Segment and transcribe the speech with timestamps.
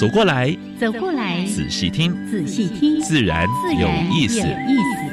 [0.00, 3.46] 走过来，走过来，仔细听，仔细听，自然
[3.78, 4.38] 有意思。
[4.38, 5.10] 意思。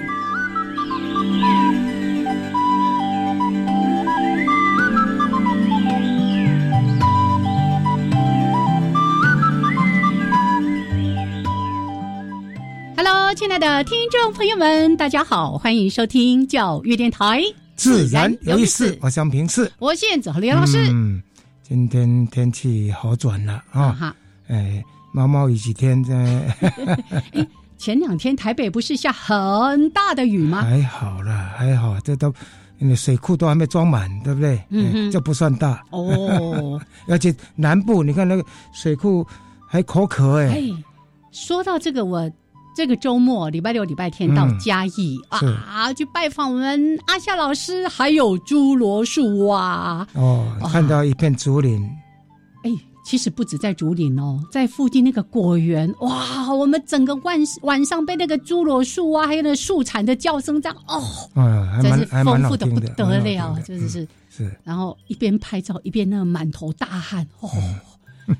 [12.95, 17.43] Hello，亲爱的听众朋友们，大家好，欢迎收听教育电台，
[17.75, 18.97] 自然有意思。
[19.01, 20.77] 我想平视，我现在李老师。
[20.89, 21.21] 嗯，
[21.61, 23.91] 今天天气好转了啊！
[23.91, 24.15] 哈，
[24.47, 26.15] 哎，毛毛雨几天在。
[27.33, 30.61] 哎，前两天台北不是下很大的雨吗？
[30.61, 32.33] 还好了，还好，这都
[32.95, 34.61] 水库都还没装满，对不对？
[34.69, 36.79] 嗯，这不算大哦。
[37.07, 39.25] 而且南部你看那个水库
[39.67, 40.61] 还口渴哎。
[41.31, 42.29] 说到这个我。
[42.75, 50.07] 这个周末，礼拜六、礼拜天到嘉义啊，去拜访我们阿夏老师，还有侏罗树啊。
[50.13, 51.81] 哦，看到一片竹林。
[53.07, 61.01] 哎，其实不止在竹林哦，在附近那个果园，哇，我们整个晚晚上被那个侏罗树啊，还有那树蝉的叫声这样哦，
[61.81, 64.51] 真是丰富的不得了，真的是是。
[64.65, 67.49] 然后一边拍照，一边那满头大汗哦。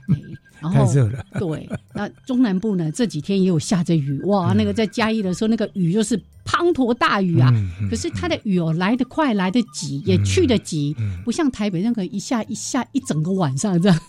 [0.62, 1.70] 太热了， 对。
[1.94, 2.92] 那中南部呢？
[2.92, 4.54] 这几天也有下着雨，哇！
[4.54, 7.52] 那个在嘉义的时候，那个雨就是滂沱大雨啊。
[7.90, 14.00] 可是它的雨哦，来得快，来得急，也去得急，不像台北那个一下一下一整个晚上这样。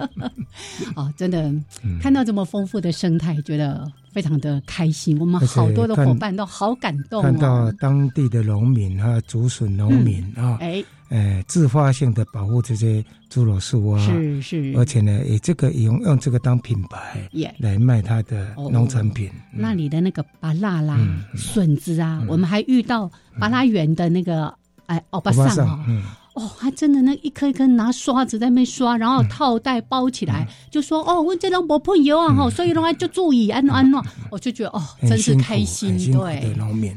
[0.96, 1.52] 啊，真的
[2.00, 5.18] 看到这么丰富的生态，觉得非常的开心。
[5.18, 7.22] 我们好多的伙伴都好感动。
[7.22, 10.82] 看到当地的农民啊，竹笋农民啊，哎。
[11.10, 17.26] 呃，自发性的保护这些侏罗树啊，是是，而且呢，也这个用用这个当品牌
[17.58, 19.30] 来卖它的农产品。
[19.50, 20.98] 那里的那个巴辣啦、
[21.34, 23.10] 笋子啊，我们还遇到
[23.40, 24.52] 巴拉园的那个
[24.84, 25.82] 哎奥巴桑啊，
[26.34, 36.94] 哦，他真的那一颗一颗拿刷子在那刷，然后套袋包起来，就说哦，我这种不碰油啊哈，所以的话就注意安安诺，我就觉得哦，真是开心，对，农民。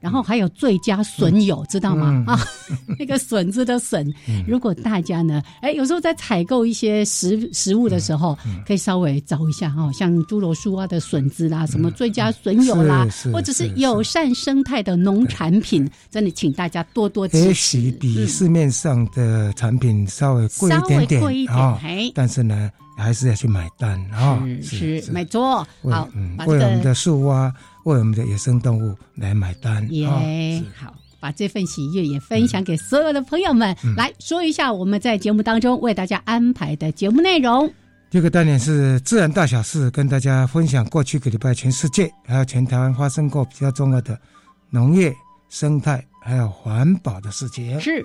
[0.00, 2.24] 然后还有最佳损友，知道吗？
[2.26, 2.40] 啊，
[2.98, 4.12] 那个笋子的笋，
[4.46, 17.90] 如果大家呢，哎，有时候在采购一些食食物的时候，可以稍微找一下哈，像猪肉树啊的笋子啦，什么最佳损友啦，或者是友善生态的农产品，真的请大家多多支持。
[18.00, 21.78] 比市面上的产品稍微贵一点点啊，
[22.14, 25.66] 但是呢，还是要去买单啊，是没错。
[25.82, 26.08] 好，
[26.46, 27.52] 为我们的树啊。
[27.84, 30.62] 为我们的野生动物来买单，耶！
[30.76, 33.76] 好，把这份喜悦也分享给所有的朋友们。
[33.96, 37.72] 来说一下我们在节目当中为大家安排的节目内容。
[38.10, 44.20] 第一个单元是自然大小事，跟大家分享过去个礼拜全世界还有全台湾发生过比较重要的
[44.68, 45.14] 农业、
[45.48, 47.80] 生态还有环保的事情。
[47.80, 48.04] 是。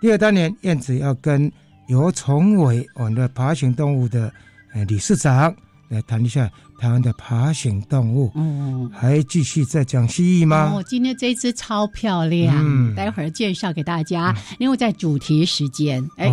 [0.00, 1.50] 第二单元，燕子要跟
[1.86, 4.32] 尤崇伟，我们的爬行动物的
[4.74, 5.54] 呃理事长。
[5.88, 10.72] 来谈一下台湾的爬行动物，嗯，还继续在讲蜥蜴吗？
[10.74, 14.34] 哦，今天这只超漂亮，嗯，待会儿介绍给大家。
[14.58, 16.28] 因为在主题时间，哎，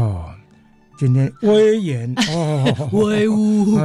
[1.01, 3.75] 今天威严哦， 威武，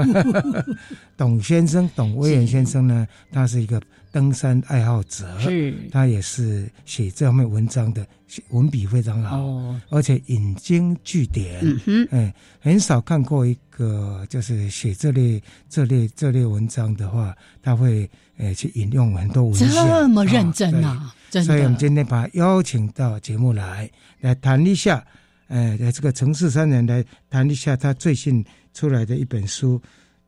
[1.17, 3.81] 董先生，董威严先生呢，他是一个。
[4.13, 8.07] 登山爱好者，是，他也是写这方面文章的，
[8.49, 21.47] 文笔非常好，哦，而且引经据典，嗯哼，哎，很少看过一个就是写这类这类这类文章的话，他会呃去引用很多文献，这么认真啊，真的。
[21.49, 23.91] 所以我们今天把他邀请到节目来，
[24.21, 25.05] 来谈一下，
[25.49, 29.79] 呃，这个城市三人来谈一下他最近出来的一本书《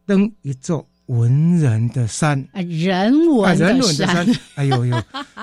[0.06, 0.82] 登一座》。
[1.08, 4.26] 文人的山，啊人文的山，
[4.56, 4.94] 哎呦呦，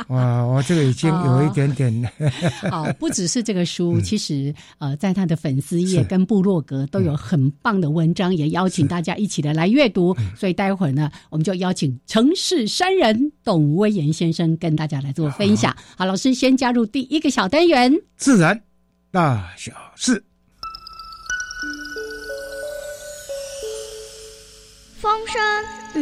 [0.09, 1.91] 哇，我这个已经有一点点。
[2.69, 10.15] 好，不只是这个书，其实呃，在他的粉丝页跟部落格都有很棒的文章，也邀请大家一起的来阅读。
[10.37, 15.75] 所以待会儿呢，我们就邀请城市山人董威严先生跟大家来做分享。
[15.97, 18.61] 好，老师先加入第一个小单元，自然
[19.15, 20.21] 大小事。
[24.99, 25.41] 风声、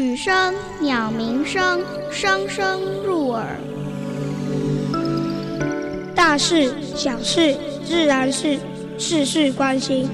[0.02, 3.46] 雨声、鸟鸣声，声声入耳。
[6.16, 7.56] 大事、小事、
[7.86, 8.58] 自然是，
[8.98, 10.10] 事事关心。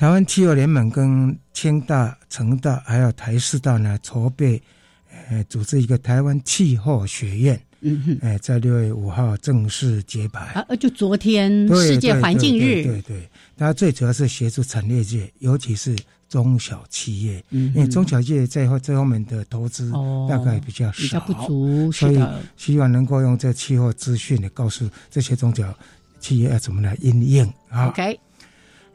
[0.00, 4.58] 台湾气候联盟跟清大、成大还有台师大呢，筹备，
[5.28, 10.40] 呃，组织一个台湾气候学院，嗯哼，哎、在六月五号正式揭牌。
[10.54, 15.94] 啊，呃就昨天世界环境日，对对对对，它最主要是协助产业界，尤其是
[16.30, 22.18] 中小企业，嗯因为中小企业在这方面的投资哦大概比较少，比较不足，所以，
[22.56, 25.74] 希望能够用这气候资讯的告诉这些中小
[26.20, 27.88] 企业要怎么来应用啊。
[27.88, 28.18] OK，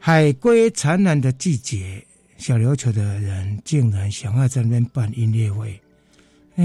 [0.06, 2.00] 海龟产卵的季节，
[2.38, 5.80] 小琉球的人竟然想要在那边办音乐会，
[6.54, 6.64] 哎、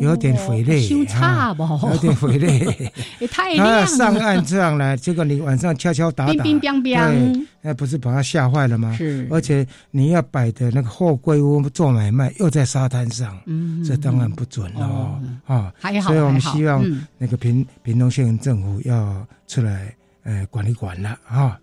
[0.00, 1.62] 有点肥累修差不？
[1.90, 2.66] 有点肥累。
[3.20, 8.96] 也太他亮上，岸这样来，结果你晚上敲敲打打，冰冰冰那不是把他吓坏了吗？
[8.96, 15.20] 是而且你要摆的那个货柜屋做买卖，又在沙滩上，嗯这当然不准了哦。
[15.44, 21.60] 啊，还好，所以我们希望嗯那个屏屏东县政府要出来呃管一管了啊。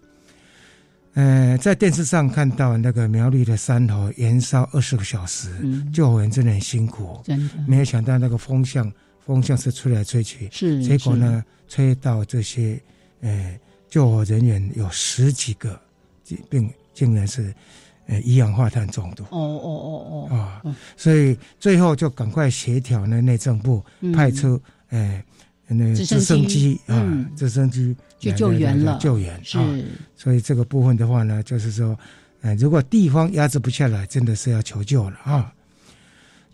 [1.16, 5.92] 呃，在电视上看到那个苗栗的山头燃烧二十个小时，嗯。
[5.92, 7.20] 救火员真的很辛苦。
[7.24, 7.56] 真的。
[7.68, 8.92] 没有想到那个风向，
[9.24, 11.16] 风向是吹来吹去，是结果？
[11.16, 12.82] 呢，吹到这些
[13.22, 13.56] 呃
[13.90, 15.80] 救火人员有十几个，
[16.50, 17.54] 并竟然是
[18.08, 19.24] 呃一氧化碳中毒。
[19.26, 24.12] 哦哦哦哦，啊嗯，所以最后就赶快协调呢内政部嗯。
[24.12, 24.60] 派出
[24.90, 25.24] 呃
[25.68, 26.48] 那个直升机。
[26.48, 27.96] 机啊嗯，直升机
[28.32, 29.78] 救援了救援是啊。
[30.16, 31.98] 所以这个部分的话呢，就是说，
[32.42, 35.54] 呃，如果地方压制不下来，真的是要求救了啊。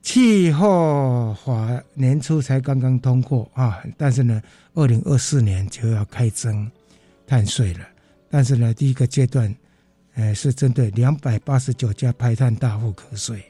[0.01, 4.41] 气候法年初才刚刚通过啊，但是呢，
[4.73, 6.69] 二零二四年就要开征
[7.27, 7.81] 碳税了。
[8.29, 9.53] 但是呢，第一个阶段，
[10.15, 13.43] 呃，是针对两百八十九家排碳大户课税。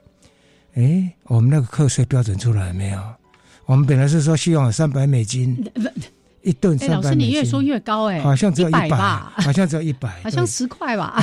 [0.74, 3.02] 哎，我们那个课税标准出来了没有？
[3.66, 5.56] 我们本来是说希望有三百美金
[6.42, 6.96] 一顿，哎，三百。
[6.96, 11.16] 老师你越说越高哎，好像只有一百吧，好像只有一百， 好像十块吧，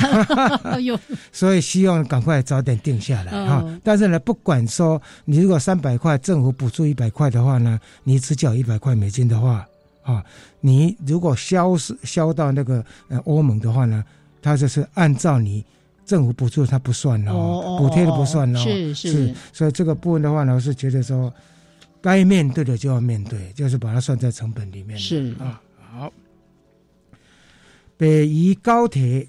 [0.63, 0.99] 哎呦，
[1.31, 9.65] 所以希望赶快早点定下来哈、嗯但是呢，不管说你如果三百块政府补助一百块的话呢，你只缴一百块美金的话
[10.03, 10.23] 啊，
[10.61, 14.03] 你如果销是销到那个呃欧盟的话呢，
[14.41, 15.63] 它就是按照你
[16.05, 18.93] 政府补助它不算哦，补贴的不算哦，是。
[18.95, 19.33] 是。
[19.51, 21.33] 所以这个部分的话呢，我是觉得说
[22.01, 25.61] 该面对的就要面对，就是把它算在成本里面是啊。
[25.91, 26.13] 好，
[27.97, 29.27] 北宜高铁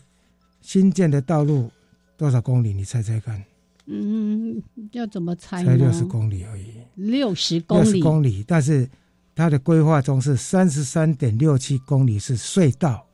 [0.61, 1.71] 新建的道路
[2.17, 2.73] 多少公里？
[2.73, 3.43] 你猜猜看？
[3.87, 4.63] 嗯，
[4.93, 5.71] 要怎么猜呢？
[5.71, 8.45] 才六十公里而已，六十六十公里，公里。
[8.47, 8.87] 但是
[9.35, 13.07] 它的规划中是三十三点六七公里是隧道，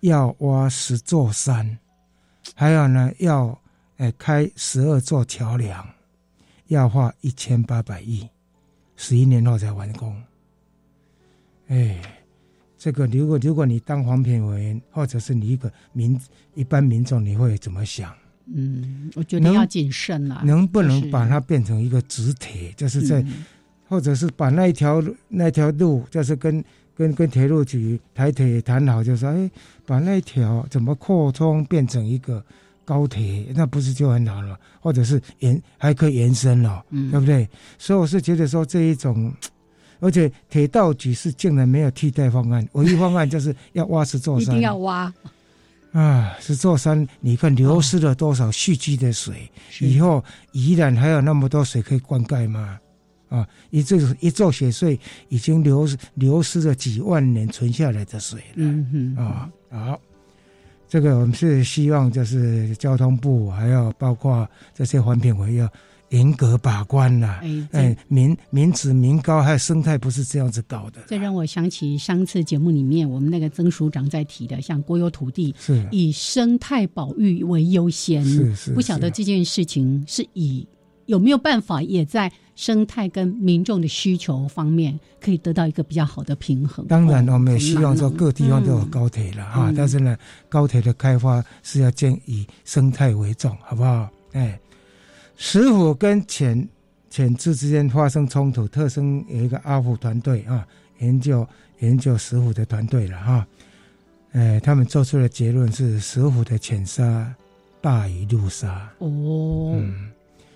[0.00, 1.78] 要挖十座山，
[2.54, 3.58] 还有呢要
[3.96, 5.88] 呃开十二座桥梁，
[6.66, 8.28] 要花一千八百亿，
[9.04, 10.16] 十一年后才完工。
[11.68, 12.00] 哎，
[12.78, 16.18] 这个如果如果你当黄品委员，或者是你一个民
[16.54, 18.10] 一般民众，你会怎么想？
[18.46, 22.72] 嗯，我觉得能要谨慎啦，能不能把它变成一个直铁？
[22.72, 23.44] 就是在嗯
[23.86, 26.64] 或者是把那一条那条路，就是跟
[26.96, 29.50] 跟跟铁路局、台铁谈好，就说，哎，
[29.84, 32.42] 把那一条怎么扩充变成一个
[32.84, 34.58] 高铁，那不是就很好了？
[34.80, 37.48] 或者是延还可以延伸了，嗯对不对？
[37.78, 39.32] 所以我是觉得说这一种，
[40.00, 45.12] 而且铁道局是竟然没有替代方案，唯一方案就是要挖十座山一定要挖，
[45.92, 50.22] 啊，十座山，你看流失了多少蓄积的水，是以后
[50.52, 52.78] 依然还有那么多水可以灌溉吗？
[53.30, 54.96] 啊，一座一座雪隧
[55.28, 58.44] 已经流失流失了几万年存下来的水了。
[58.56, 60.00] 嗯哼，啊，好，
[60.94, 65.68] 这个我们是希望就是交通部还有包括这些环评委要
[66.10, 75.84] 严格把关啦、哎，哎，民民脂民膏还有生态不是这样子搞的，这让我想起上次节目里面我们那个曾署长在提的，像国有土地是。
[75.90, 80.64] 以生态保育为优先，是是不晓得这件事情是以
[81.06, 86.86] 有没有办法也在生态跟民众的需求方面可以得到一个比较好的平衡。
[86.86, 90.16] 当然，哦我们也希望说各地方都有高铁了哈、嗯但是呢，
[90.48, 94.08] 高铁的开发是要建以生态为重，好不好？
[94.32, 94.58] 哎，
[95.36, 96.68] 石虎跟潜
[97.10, 100.66] 潜质之间发生冲突，特生有一个阿虎团队啊，
[100.98, 101.46] 研究
[101.80, 103.46] 研究石虎的团队了哈。
[104.32, 107.32] 哎，他们做出的结论是石虎的潜沙
[107.80, 108.90] 大于陆沙。
[108.98, 110.10] 哦，嗯，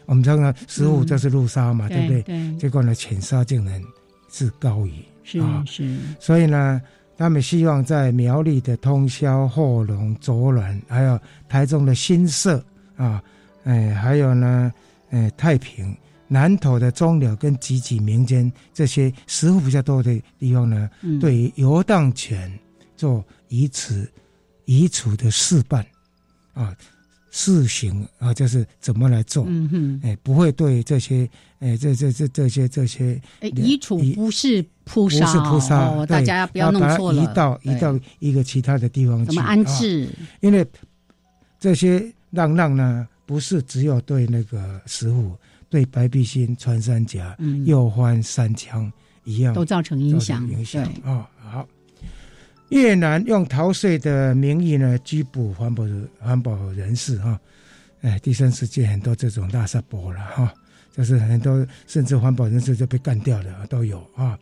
[0.09, 2.23] 我们常常石虎就是陆沙嘛，对不对？
[2.23, 3.81] 对，结果呢，浅沙竟然
[4.33, 4.93] 是高于。
[5.23, 6.81] 是啊是，所以呢，
[7.19, 12.65] 他们希望在苗栗的通宵、后龙、卓兰，还有台中的新社
[12.97, 13.23] 啊，
[13.65, 14.73] 哎，还有呢，
[15.11, 15.95] 哎，太平、
[16.27, 20.89] 南投的中寮跟集集民间这些食物比较多的地方呢，
[21.21, 22.51] 对于游荡犬
[22.97, 23.93] 做移除、
[24.65, 25.85] 移除的示范
[26.55, 26.75] 啊。
[27.39, 29.45] 试行啊，就是怎么来做？
[29.47, 31.31] 嗯哼，哎，不会对这些，
[31.61, 37.23] 哎，这这这这些这些，哎，移除不是扑杀，不是扑杀，大家不要弄错了。
[37.23, 40.09] 移到移到一个其他的地方去，怎么安置？
[40.41, 40.67] 因为
[41.61, 45.37] 这些浪浪呢，不是只有对那个食物，
[45.71, 48.93] 对白鼻心、穿山甲、嗯右欢、三枪
[49.23, 50.45] 一样，都造成影响。
[50.51, 51.38] 影响啊，好。
[52.71, 55.85] 越南用逃税的名义呢拘捕环保
[56.21, 57.41] 环保人士哈，
[58.03, 60.53] 哎，第三世界很多这种大沙波了哈，
[60.95, 64.39] 就是很多甚至环保人士就被干掉了都有啊。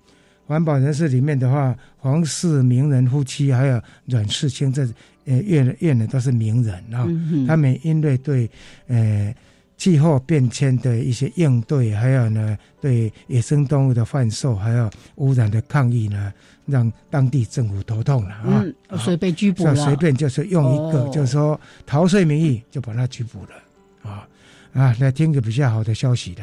[0.47, 4.83] 环保人士里面的话，皇室名人夫妻还有阮世清这
[5.25, 7.07] 呃越越南都是名人啊，
[7.47, 8.51] 他们因为对
[8.87, 9.35] 呃。
[9.79, 16.33] 气候变迁的一些应对，还有呢，对野生动物的贩售，还有污染的抗议呢，
[16.67, 18.97] 让当地政府头痛了啊！
[18.99, 19.75] 所以被拘捕了。
[19.75, 24.29] 随便就是用一个，就是说逃税名义就把他拘捕了啊
[24.75, 24.95] 啊！
[25.01, 26.43] 来听个比较好的消息的，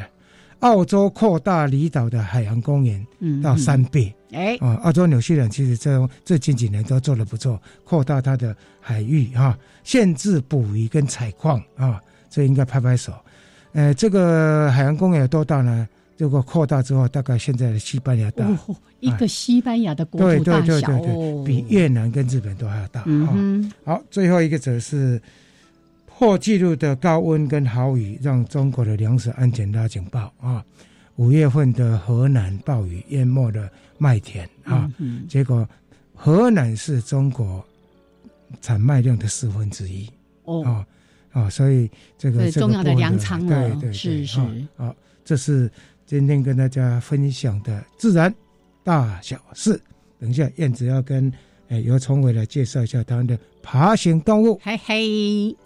[0.60, 3.06] 澳洲扩大离岛的海洋公园
[3.42, 4.14] 到三倍。
[4.32, 12.00] 哎，啊，澳洲纽西兰其实这这近几年都做的不错，扩大它的海域啊，限制捕鱼跟采矿啊。
[12.30, 13.12] 这应该拍拍手，
[13.74, 15.88] 呃，这个海洋公园有多大呢？
[16.16, 18.46] 如果扩大之后，大概现在的西班牙大，
[19.00, 23.36] 一个西班牙的国土大小哦，比越南跟日本都还要大啊。
[23.84, 25.20] 好，最后一个则是
[26.06, 30.64] 破纪录的高温跟豪雨，让中国的粮食安全拉警报啊！
[31.16, 33.68] 五月份的河南暴雨淹没了
[33.98, 34.88] 麦田啊，
[35.28, 35.68] 结果
[36.14, 37.64] 河南是中国
[38.60, 40.08] 产麦量的四分之一
[40.44, 40.84] 哦。
[41.32, 44.40] 啊，所以这个重要的粮仓了，对对是是。
[44.76, 44.94] 啊，
[45.24, 45.68] 这是
[46.06, 48.32] 今天跟大家分享的自然
[48.82, 49.80] 大小事。
[50.20, 51.32] 等一下，燕子要跟
[51.68, 54.60] 诶由崇伟来介绍一下他们的爬行动物。
[54.62, 55.56] 嘿嘿。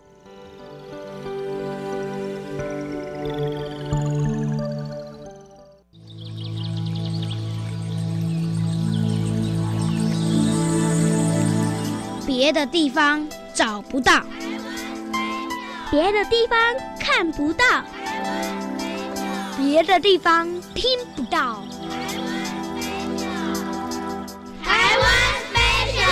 [12.26, 14.24] 别的地方找不到。
[15.90, 16.58] 别的地方
[17.00, 17.64] 看不到，
[19.58, 20.84] 别的地方听
[21.16, 21.64] 不到。
[24.62, 25.10] 台湾
[25.50, 26.06] special，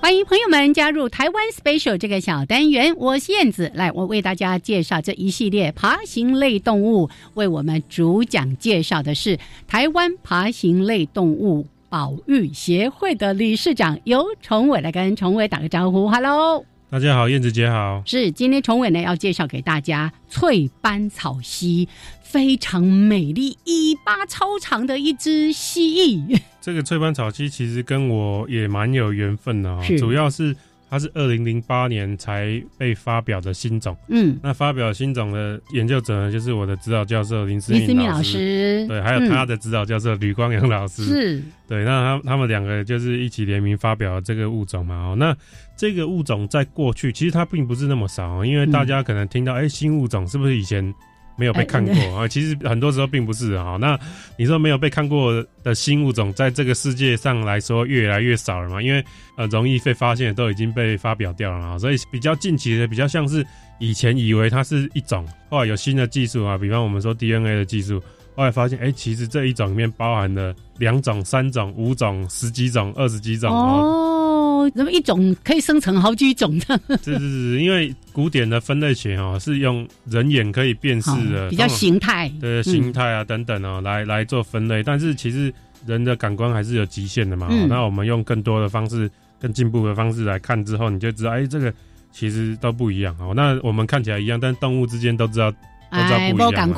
[0.00, 2.94] 欢迎朋友们加入台湾 special 这个小单元。
[2.96, 7.10] 我是燕子，来，我为大家介绍这一系列爬行类动物。
[7.34, 11.66] 为我们主讲介绍的是台湾爬行类动物。
[11.90, 21.88] 保育协会的理事长由崇伟来跟崇伟打个招呼，Hello，大家好，燕子姐好，是今天崇伟呢要介绍给大家翠斑草蜥，
[22.22, 26.40] 非常美丽，尾巴超长的一只蜥蜴。
[26.62, 30.56] 这个翠斑草蜥其实跟我也蛮有缘分的哦，主要是。
[30.90, 45.36] 它是二零零八年才被发表的新种，嗯，那发表新种的研究者呢，就是我的指导教授林思敏老师，对，还有他的指导教授吕光阳老师，是，对，那他他们两个就是一起联名发表这个物种嘛，哦，那
[45.76, 50.92] 这个物种在过去其实它并不是那么少，因为大家可能听到，哎，新物种是不是以前？
[51.40, 53.78] 没有被看过啊，其实很多时候并不是哈。
[53.80, 53.98] 那
[54.36, 58.82] 你说没有被看过的新物种，在这个世界上来说越来越少了嘛？
[58.82, 59.02] 因为
[59.38, 61.78] 呃，容易被发现的都已经被发表掉了啊。
[61.78, 63.42] 所以比较近期的，比较像是
[63.78, 67.98] 以前以为它是一种，后来有新的技术啊，比方我们说 DNA 的技术，
[68.36, 74.39] 后来发现哎，其实这一种里面包含了两种、三种、五种、十几种、二十几种哦。
[74.74, 84.82] 那么一种可以生成好几种的，是是是，因为古典的分类学哦，是用人眼可以辨识的，比较形态对形态啊等等哦，来来做分类。
[84.82, 85.52] 但是其实
[85.86, 87.48] 人的感官还是有极限的嘛。
[87.68, 91.72] 那我们用更多的方式、更进步的方式来看之后，你就知道，哎，这个
[92.12, 93.32] 其实都不一样哦。
[93.34, 96.72] 那我们看起来一样，但动物之间都知道都知道不一样。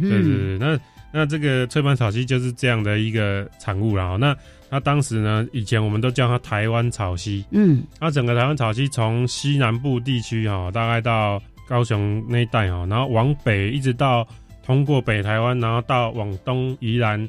[0.00, 0.78] 对对对，那
[1.12, 4.18] 那这个翠斑草蜥就是这样的一个产物了。
[4.18, 4.36] 那
[4.70, 7.44] 那当时呢，以前我们都叫它台湾草溪。
[7.50, 14.26] 嗯，那整个台湾草溪从西南部地区哈，大概到高雄那一带哈，然后往北一直到
[14.64, 17.26] 通过北台湾，然后到往东宜兰、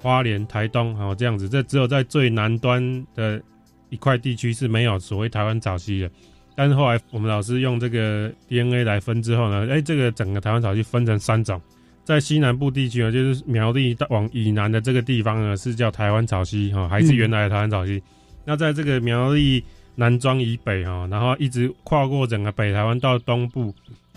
[0.00, 1.48] 花莲、台东哈这样子。
[1.48, 3.40] 这只有在最南端的
[3.88, 6.10] 一块地区是没有所谓台湾草溪的。
[6.56, 11.60] 但是后来我们老师用这个 DNA 来分之后呢，哎，这个整个台湾草溪分成三种，
[12.10, 18.02] 在西南部地区呢，就是苗栗往以南的这个地方呢，是叫台湾草溪哈，还是原来的台湾草溪。
[18.44, 19.62] 那在这个苗栗
[19.94, 23.72] 南庄以北哈，然后一直跨过整个北台湾到东部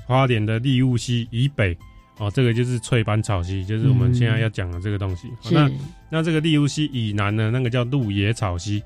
[0.08, 1.78] 花莲的利雾溪以北。
[2.18, 5.28] 哦，这个就是翠斑草溪，就是我们现在要讲的这个东西。
[5.52, 5.70] 那
[6.10, 8.82] 那这个利乌溪以南呢，那个叫鹿野草溪，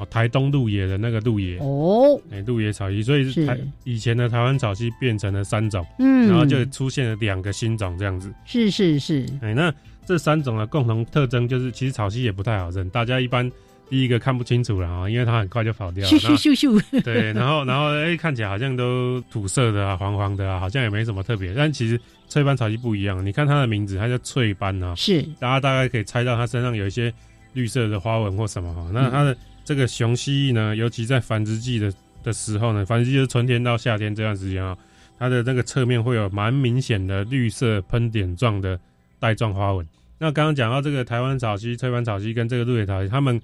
[0.00, 8.32] 哦，台东鹿野的那个鹿野哦，哎，鹿野草溪，所以台以前的台湾草溪变成了三种，嗯，然后就出现了两个新种这样子。
[8.44, 9.72] 是是是，哎，那
[10.06, 13.50] 这三种的共同特征就是，其实草溪也不太好认，大家一般。
[13.90, 16.08] 第一个看不清楚了啊，因为它很快就跑掉了。
[16.08, 17.02] 咻咻咻咻。
[17.02, 21.52] 对，然后然后哎，看起来好像都土色的啊，黄黄的啊，好像也没什么特别。
[21.52, 24.94] 但其实翠斑草溪不一样，你看它的名字，它叫翠斑啊。
[24.94, 25.20] 是。
[25.40, 27.12] 大家大概可以猜到它身上有一些
[27.54, 28.88] 绿色的花纹或什么哈。
[28.92, 34.76] 那它的这个雄蜥蜴呢，尤其在繁殖季的的时候呢，繁殖季是春天到夏天这段时间啊，
[35.18, 38.78] 它的那个侧面会有蛮明显的绿色喷点状的
[39.18, 39.86] 带状花纹。
[40.18, 43.40] 那刚刚讲到这个台湾草蜥、翠湾草蜥跟这个鹿尾草蜥，它们。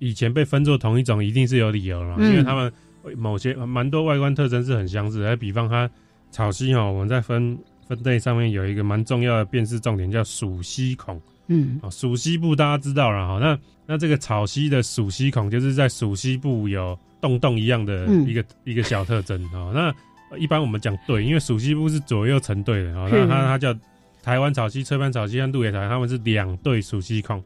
[0.00, 2.70] 以前被分作同一种，一定是有理由了，因为它们
[3.16, 5.22] 某些蛮多外观特征是很相似。
[5.22, 5.36] 的。
[5.36, 5.88] 比方它
[6.32, 7.56] 草溪哈，我们在分
[7.88, 11.18] 分类上面有一个蛮重要的辨识重点，叫属蜥孔。
[11.48, 13.38] 嗯，啊，属溪部大家知道了哈。
[13.38, 19.72] 那那这个草溪的属溪孔，就是在属溪部有洞洞一样的一个一个小特征啊。
[19.74, 23.08] 那一般我们讲对，因为属溪部是左右成对的啊。
[23.10, 23.74] 那它它叫
[24.22, 27.42] 台湾草溪、车班草溪和鹿野台，他们是两对属溪孔。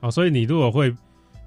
[0.00, 0.94] 哦，所以你如果会。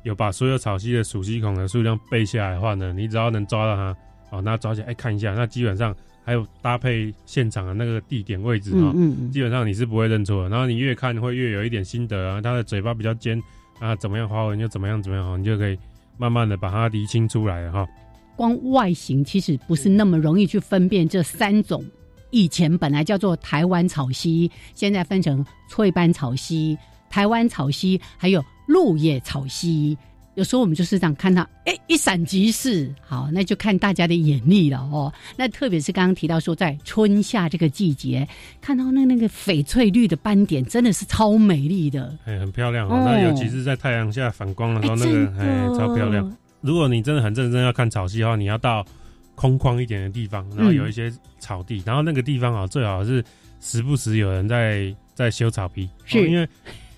[0.03, 3.98] 有把所有草溪的属溪孔的数量背下来的话呢，你只要能抓到它，
[4.29, 5.94] 哦，那抓起来哎看一下，那基本上
[6.29, 8.93] 还有搭配现场的那个地点位置啊，
[9.33, 10.50] 基本上你是不会认错的。
[10.50, 13.41] 然后你越看会越有一点心得啊，它的嘴巴比较尖
[13.79, 15.75] 啊，怎么样花纹就怎么样怎么样，你就可以
[16.19, 17.88] 慢慢的把它厘清出来了哈。
[18.36, 21.83] 光外形其实不是那么容易去分辨这三种，
[22.29, 26.77] 以前本来叫做台湾草溪，现在分成翠斑草溪、
[27.09, 28.45] 台湾草溪，还有。
[28.69, 29.98] 鹿野草溪，
[30.36, 32.89] 有时候我们就是这样看到，哎，一闪即逝。
[33.01, 35.11] 好，那就看大家的眼力了哦。
[35.35, 38.25] 那特别是刚刚提到说，在春夏这个季节，
[38.61, 43.03] 看到那那个翡翠绿的斑点，真的是超美丽的，哎，很漂亮哦。
[43.05, 46.37] 那尤其是在太阳下反光的时候，那个哎，超漂亮。
[46.61, 48.85] 如果你真的很认真要看草溪的话，你要到
[49.35, 53.24] 空旷一点的地方，然后有一些草地，然后那个地方啊，最好是
[53.59, 56.48] 时不时有人在在修草皮，是因为。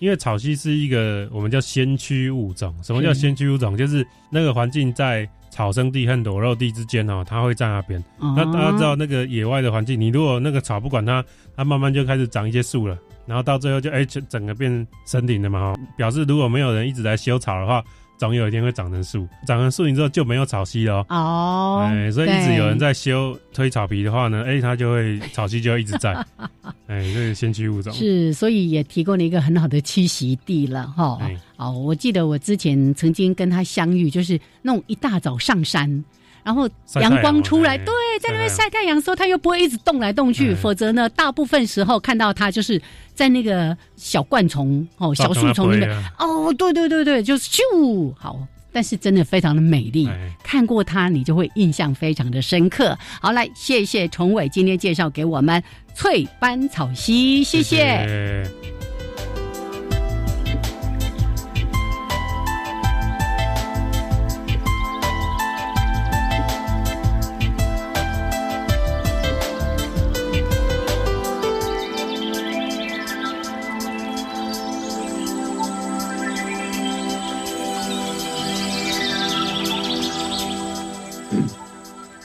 [0.01, 2.75] 因为草溪是一个我们叫先驱物种。
[2.81, 3.77] 什么叫先驱物种？
[3.77, 8.03] 就是那个环境在草生地和裸肉地之间哦，它会在那边。
[8.17, 11.23] 那大家知道那个野外的环境，你如果那个草不管它，
[11.55, 15.75] 它慢慢就开始长一些树了，然后到最后就哎，整个变森林了嘛。
[15.95, 17.83] 表示如果没有人一直在修草的话。
[18.21, 21.81] 总有一天会长成树，长成树林之后就没有草溪了哦。
[21.89, 26.13] 哎，所以一直有人在修推草皮的话呢，哎，它就会草溪就会一直在。
[26.85, 27.91] 哎，这是先驱物种。
[27.91, 31.17] 是，所以也提供了一个很好的栖息地了哈。
[31.57, 36.05] 哦，我记得我之前曾经跟他相遇，就是那种一大早上山。
[36.43, 42.81] 然后阳光出来，对，在那边晒太阳的时候，它又不会一直动来动去，否则呢，大部分时候看到它就是
[43.13, 45.89] 在那个小灌丛哦，小树丛里面。
[46.17, 48.39] 哦，对对对对，就是咻，好，
[48.71, 50.09] 但是真的非常的美丽，
[50.43, 52.97] 看过它你就会印象非常的深刻。
[53.21, 55.61] 好，来谢谢崇伟今天介绍给我们
[55.93, 58.43] 翠斑草溪，谢谢。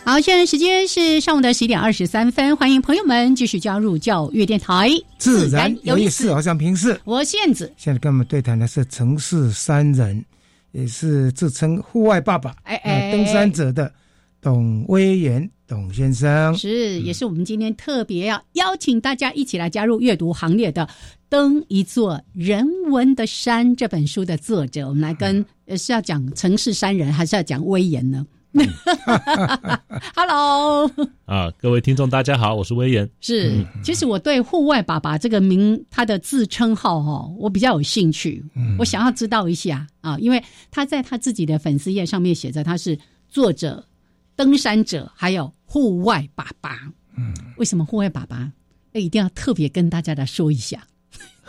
[0.08, 4.88] 好，现在时间是上午的十一点二十三分，欢迎朋友们继续加入教育电台，
[5.18, 6.96] 自然有意思，好像平时。
[7.04, 10.24] 我是燕子，现在跟我们对谈的是城市山人，
[10.70, 13.92] 也是自称户外爸爸，哎哎，登山者的
[14.40, 20.86] 董威严董先生，是，也是我们今天特别要邀请大家一起来加入阅读行列的
[21.28, 24.86] 《登一座人文的山》这本书的作者。
[24.86, 25.44] 我们来跟
[25.76, 28.24] 是要讲城市山人，还是要讲威严呢
[30.14, 30.90] Hello，
[31.26, 33.08] 啊，各位听众，大家好，我是威严。
[33.20, 38.42] 是，其实我对户外爸爸这个名，他的自称号哈，我比较有兴趣。
[38.78, 43.84] 我想要知道一下啊，因为他在他自己的粉丝页上面写着他是作者、
[44.34, 46.78] 登山者，还有户外爸爸。
[47.16, 48.50] 嗯，为什么户外爸爸？
[48.92, 50.82] 那一定要特别跟大家来说一下。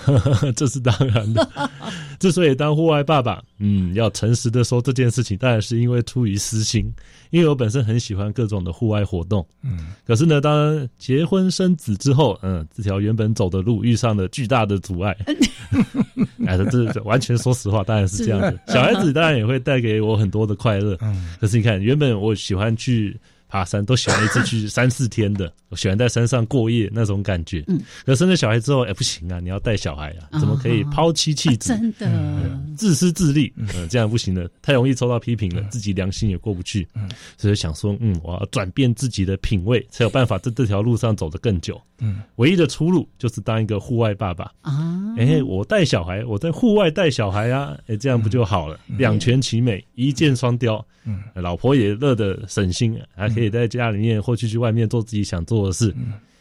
[0.56, 1.50] 这是当然的。
[2.20, 6.92] 之所以当户外爸爸，嗯，要诚实的说这件事情，当然是因为出于私心，
[7.30, 9.88] 因为我本身很喜欢各种的户外活动，嗯。
[10.06, 15.16] 可是呢，当结婚生子之后，嗯，这条原本走的路遇上了巨大的阻碍。
[16.48, 18.58] 哎，这这完全说实话，当然是这样的。
[18.68, 21.36] 小孩子当然也会带给我很多的快乐，嗯。
[21.40, 23.16] 可是你看，原本我喜欢去。
[23.48, 27.64] 爬山都喜欢一次去 三四天的，我喜欢在山上过夜那种感觉。
[27.68, 31.70] 嗯，可生了小孩之后，哎，不行啊，你要带小孩啊，怎么可以抛妻弃子？
[31.70, 36.88] 真的，自私自利，嗯，这样不行的，太容易受到批评了，自己良心也过不去。
[36.94, 41.80] 嗯，所以想说，嗯，我要转变自己的品味，才有办法在这条路上走得更久。
[42.00, 45.16] 嗯，唯一的出路就是当一个户外爸爸啊！
[45.18, 48.80] 哎，我带小孩，我在户外带小孩啊，哎，这样不就好了？
[48.98, 50.86] 两全其美，一箭双雕。
[51.10, 55.94] 嗯，老婆也乐得省心，还可以在家里面或去去外面做自己想做的事，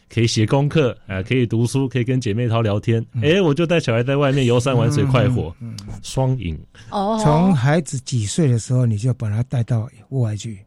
[0.09, 3.05] 可以写功课，啊，可以读书，可以跟姐妹淘聊天。
[3.23, 5.55] 哎，我就带小孩在外面游山玩水，快活，
[6.03, 6.59] 双赢。
[6.91, 10.59] 哦，从孩子几岁的时候，你就把他带到户外去。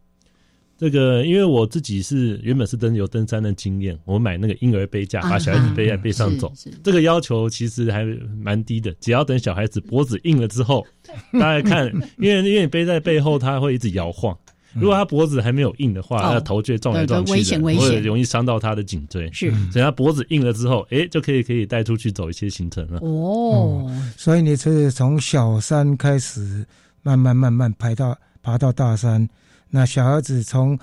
[0.77, 6.49] 这个，因为我自己是原本是登有登山的经验，我买那个婴儿背架，把小孩子背在背上走。
[6.81, 8.05] 这个要求其实还
[8.41, 10.85] 蛮低的，只要等小孩子脖子硬了之后，
[11.39, 11.87] 大家看，
[12.17, 14.37] 因为因为你背在背后，他会一直摇晃。
[14.73, 19.29] 如果他脖子还没有硬的话，那头就撞来撞去的，会容易伤到他的颈椎。
[19.32, 22.99] 是，等他脖子硬了之后，哎，就可以可以带出去走一些行程了。
[22.99, 26.65] 哦，所以你是从小山开始，
[27.01, 29.27] 慢慢慢慢爬到爬到大山。
[29.69, 30.77] 那小孩子从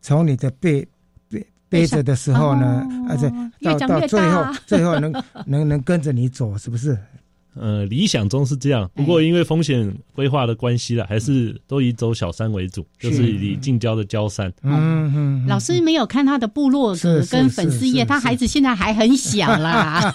[0.00, 0.86] 从你的背
[1.28, 3.30] 背背着的时候呢，而且
[3.62, 5.12] 到到最后最后能
[5.46, 6.98] 能能跟着你走，是不是？
[7.54, 14.52] 呃，理想中是这样，不过因为风险规划的关系了，还是都以走小山为主，就是以近郊的郊山。
[14.62, 15.46] 嗯嗯。
[15.46, 20.12] 老师没有看他的部落格跟粉丝页，他孩子现在还很小啦。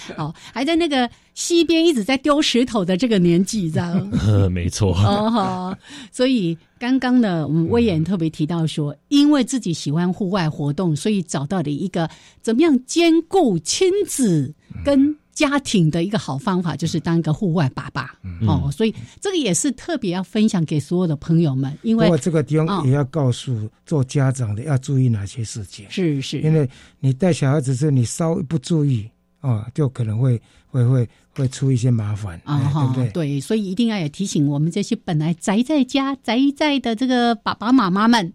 [0.16, 4.10] 哦，还在那个溪边一直在丢石头的这个年纪，这样。
[4.50, 4.94] 没错。
[4.94, 5.76] 哦好，
[6.10, 12.08] 所以刚刚呢，我们威严特别提到说，因为自己喜欢户外活动，所以找到了一个
[12.40, 18.14] 怎么样兼顾亲子跟家庭的一个好方法，就是当一个户外爸爸。
[18.46, 25.86] 哦，所以这个也是特别要分享给所有的朋友们，因为这个地方也要告诉做家长的要注意哪些事情。
[25.88, 29.08] 是是，因为你带小孩子时，你稍微不注意。
[29.40, 33.08] 哦，就可能会会会会出一些麻烦啊，对不对？
[33.12, 38.30] 对，所以一定要也提醒我们这些本来宅在家宅在的这个爸爸妈妈们，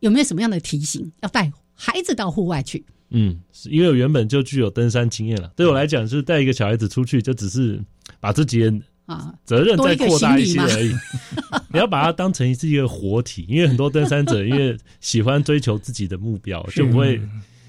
[0.00, 1.12] 有没有什么样的提醒？
[1.20, 2.84] 要带孩子到户外去？
[3.10, 3.38] 嗯，
[3.70, 7.80] 因为我原本就具有登山经验了，对我来讲，就是带一个小孩子出去，就只是
[8.20, 8.62] 把自己
[9.06, 10.92] 啊责任再扩大一些而已。
[11.72, 17.20] 你要把它当成是一个活体，因为很多登山者因为喜欢追求自己的目标，就不会。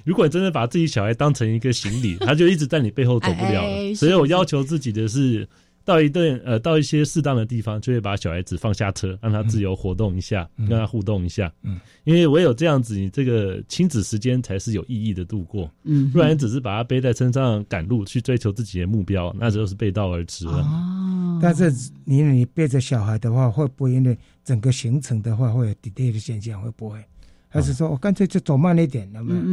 [0.05, 3.93] 如果真的把自己小孩当成一个行李，他就一直在你背后走不了了。
[3.93, 5.47] 所以我要求自己的是，
[5.83, 11.51] 到一段呃，到一些适当的地方，就会把小孩子放下车，让他自由活动一下，跟他互动一下。
[11.63, 15.71] 嗯，因为唯有这样子，你这个亲子时间才是有意义的度过。
[15.83, 20.59] 嗯，不然只是把他背在身上赶路去追求自己的目标，那就是背道而驰了。
[20.59, 21.71] 哦，但是
[22.05, 26.61] 你你背着小孩的话，会不会因为整个行程的话会有 delay 的现象？
[26.61, 27.03] 会不会？
[27.51, 29.43] 还是说我干脆就走慢一点，那么嗯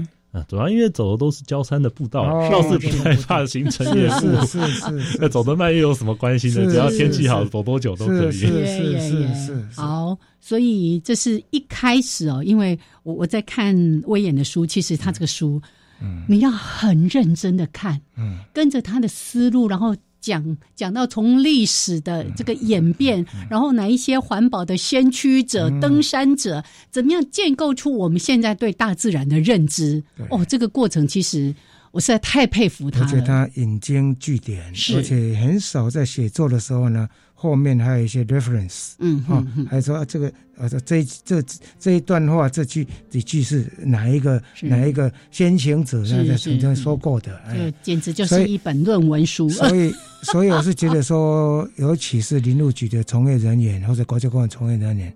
[0.00, 6.68] 嗯啊，主要因为走的都是焦山的步道，倒是不害怕行程也是是是， 那走得慢又有什么关系呢？
[6.68, 8.32] 只要天气好，走多久都可以。
[8.32, 9.80] 是是是是。
[9.80, 13.74] 好，所以这是一开始哦，因为我我在看
[14.06, 15.62] 威严的书，其实他这个书，
[16.02, 19.96] 嗯，你要很认真的看，嗯，跟着他的思路，然后。
[20.24, 30.02] 讲讲到从历史的这个演变，然后哪一些环保的先驱者、登山者，怎么样建构出我们现在对大自然的认知？
[30.30, 31.54] 哦，这个过程其实
[31.92, 33.06] 我实在太佩服他了。
[33.06, 34.62] 而且他引经据典，
[34.96, 37.06] 而且很少在写作的时候呢。
[37.34, 41.42] 后面还有一些 reference，嗯，哈，还说这个呃，这这
[41.78, 47.38] 这一段话，这句这句是哪一个哪一个先行者在曾经说过的？
[47.52, 49.48] 这简直就是一本论文书。
[49.50, 49.92] 所以，
[50.22, 55.12] 所以我是觉得说，尤其是林路局的从业人员或者国家公园从业人员，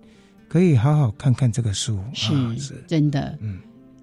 [0.47, 1.97] 可以好好看看这个书。
[2.13, 3.35] 是是，真的。
[3.41, 3.57] 嗯，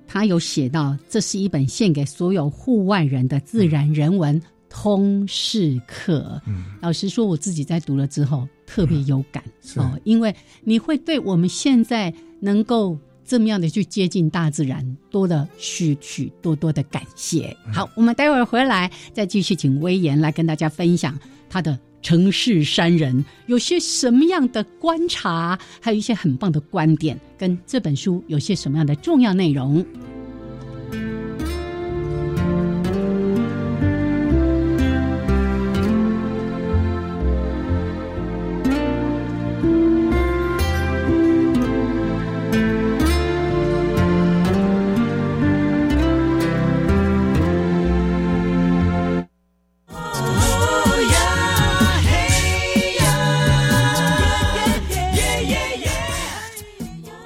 [0.09, 4.41] 他有写到，这是一本献给所有户外人的自然人文。
[4.69, 6.41] 通识课，
[6.81, 9.43] 老实说，我自己在读了之后特别有感
[9.77, 17.57] 哦，因为你会对我们现在能够这么样的去接近大自然，多了许许多多的感谢。
[17.73, 29.85] 好，我们待会儿回来再继续请威严来跟大家分享他的城市山人有些什么样的观察，还有一些很棒的观点，跟这本书有些什么样的重要内容。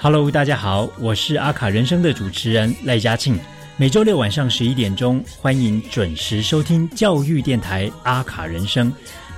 [0.03, 3.39] Hello，大家好，我是阿卡人生的主持人赖嘉庆。
[3.77, 8.91] 每周六晚上十一点钟，欢迎准时收听教育电台阿卡人生，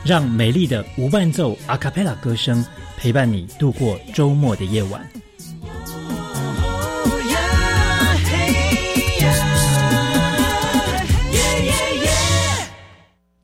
[0.05, 2.64] 让美丽的无伴奏阿卡贝拉歌声
[2.96, 5.05] 陪伴你度过周末的夜晚。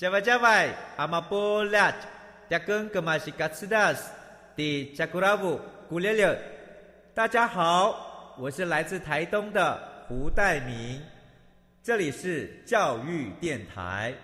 [0.00, 1.92] 加外加外，阿玛波拉，
[2.48, 4.10] 扎根格玛西卡斯达斯，
[4.56, 5.60] 的加古拉布
[5.90, 6.38] 古列列。
[7.12, 11.02] 大家好，我是来自台东的胡代明，
[11.82, 14.14] 这里是教育电台。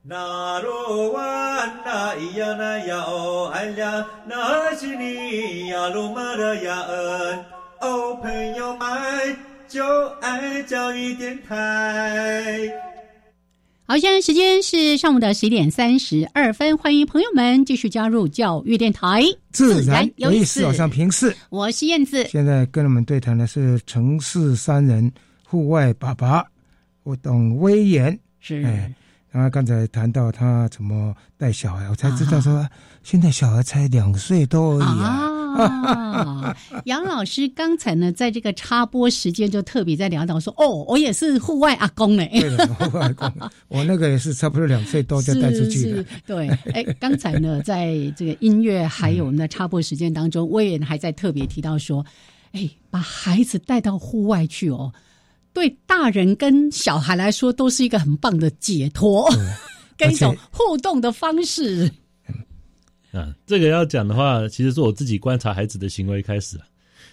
[0.00, 7.44] 那罗哇那咿呀那呀哦哎呀，那是你呀鲁玛的呀恩
[7.80, 9.36] 哦，朋友们
[9.66, 12.87] 就爱教育电台。
[13.90, 20.62] 好，现在时间是上午的十一点三十二分，欢迎朋友们继续加入教育电台，自然有意思。
[20.66, 22.22] 我上平视，我是燕子。
[22.26, 25.10] 现在跟我们对谈的是城市三人
[25.42, 26.44] 户外爸爸，
[27.02, 28.62] 我懂威严是。
[28.62, 28.92] 哎，
[29.30, 32.68] 然后刚才谈到他怎么带小孩，我才知道说，
[33.02, 35.06] 现在小孩才两岁多而已啊。
[35.06, 35.37] 啊，
[36.86, 42.28] 杨老师刚才呢，在这个插播时间就特别在聊到说，哦，我也是户外阿公哎，
[42.78, 43.32] 户外阿公，
[43.68, 46.04] 我那个也是差不多两岁多就带出去了。
[46.26, 52.04] 对，哎，刚才呢，在这个音乐还有呢插播时间当中，我也还在特别提到说，
[52.52, 54.92] 哎，把孩子带到户外去哦，
[55.52, 59.28] 对大人跟小孩来说都是一个很棒的解脱，
[59.98, 61.90] 跟一种互动的方式。
[63.12, 66.64] 啊，这个要讲的话，其实是我自己观察孩子的行为开始啊。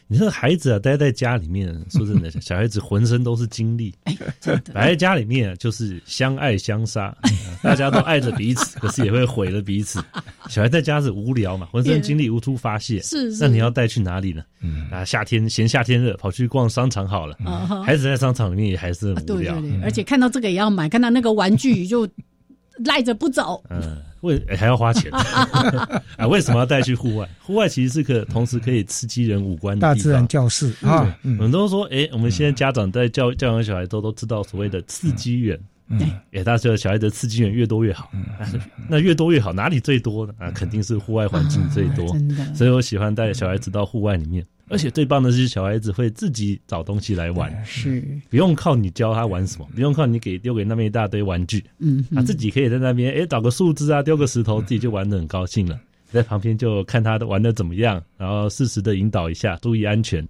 [0.08, 3.92] 你说孩子啊，待在家里面，说真的，小孩子浑身都是精力。
[4.72, 7.16] 摆在家里面就是相爱相杀，
[7.64, 10.00] 大家都爱着彼此， 可是也会毁了彼此。
[10.48, 13.02] 小孩在家是无聊嘛，浑身精力无处发泄。
[13.02, 14.44] 是，那你要带去哪里呢？
[14.92, 17.36] 啊，夏天嫌夏天热，跑去逛商场好了。
[17.84, 22.08] 孩子在商场里面也还是很无聊，而且看到这个也要买，看到那个玩具就
[22.84, 23.64] 赖着不走。
[23.72, 23.98] 嗯。
[24.26, 25.10] 为还要花钱
[26.18, 26.28] 啊？
[26.28, 27.30] 为什么要带去户外？
[27.40, 31.18] 户外其实是可同时可以刺激人五官的大自然教室啊。
[31.24, 35.58] 我们都说，哎，我们现在家长在教教养小孩都都知道所谓的刺激源。
[36.00, 38.12] 对，哎，大家知道小孩的刺激源越多越好。
[38.90, 40.34] 那越多越好，哪里最多呢？
[40.40, 42.08] 啊，肯定是户外环境最多。
[42.12, 44.44] 真的，所以我喜欢带小孩子到户外里面。
[44.68, 55.80] 而且最棒的是，小孩子会自己找东西来玩，是不用靠你教他玩什么，不用靠你给丢给那边一大堆玩具，嗯，他自己可以在那边，哎，找个树枝啊，丢个石头，自己就玩的很高兴了。
[56.12, 60.26] 在旁边就看他玩的怎么样，然后适时的引导一下，注意安全，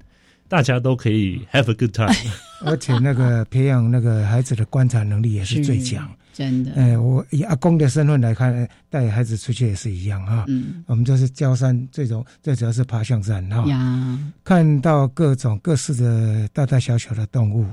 [0.48, 2.10] 大家都可以 have a good time。
[2.66, 6.10] 而且那个培养那个孩子的观察能力也是最强。
[6.36, 10.44] 真的，哎，我以阿公的身份来看，带孩子出去也是一样啊。
[10.50, 13.66] 嗯，我们就是焦山最终，最主要是爬象山哈。
[13.70, 17.66] 呀，看到各种各式的大大小小的动物，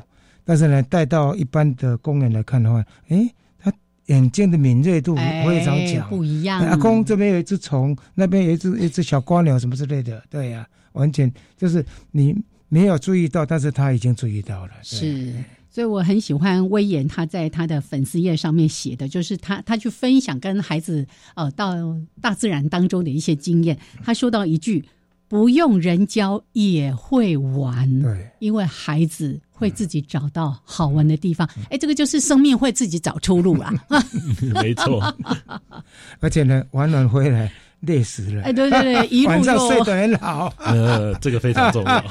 [0.44, 3.72] 但是呢，带到一般的公园来看的话，哎，他
[4.06, 6.60] 眼睛的敏锐度非常强，不一样。
[6.64, 12.32] 阿公这边有一只虫，那边有一只一只小瓜鸟什么之类的，对呀，完全就是你
[12.68, 14.72] 没有注意到，但是他已经注意到了。
[14.84, 15.34] 是。
[15.72, 21.74] 所以我很喜欢威严他在他的粉丝页上面写的，就是他他去分享跟孩子呃到
[22.20, 23.78] 大自然当中的一些经验。
[24.04, 24.84] 他说到一句
[25.28, 31.48] ：“不用人教也会玩。”对，因为孩子会自己找到好玩的地方。
[31.70, 33.72] 哎，这个就是生命会自己找出路啊！
[34.60, 35.02] 没错，
[36.20, 38.42] 而且呢，玩完回来累死了。
[38.42, 40.52] 哎，对对对，一路 晚上睡得很好。
[40.58, 42.04] 呃，这个非常重要。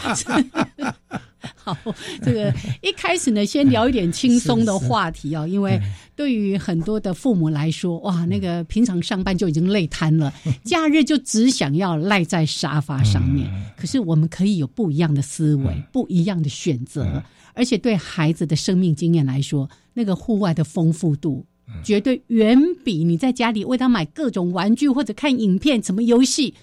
[1.56, 1.76] 好，
[2.22, 5.80] 这个一开始呢，先聊一点轻松的话题啊，因为
[6.16, 10.32] 对于很多的父母来说，哇，那个平常上班就已经累瘫了，
[10.64, 13.50] 假日就只想要赖在沙发上面。
[13.76, 17.24] 可是我们可以有不一样的思维，不一样的选择，
[17.54, 21.44] 而且对孩子的生命经验来说，那个户外的丰富度，
[21.84, 26.54] 绝对远比你在家里为他买各种玩具或者看影片、什么游戏。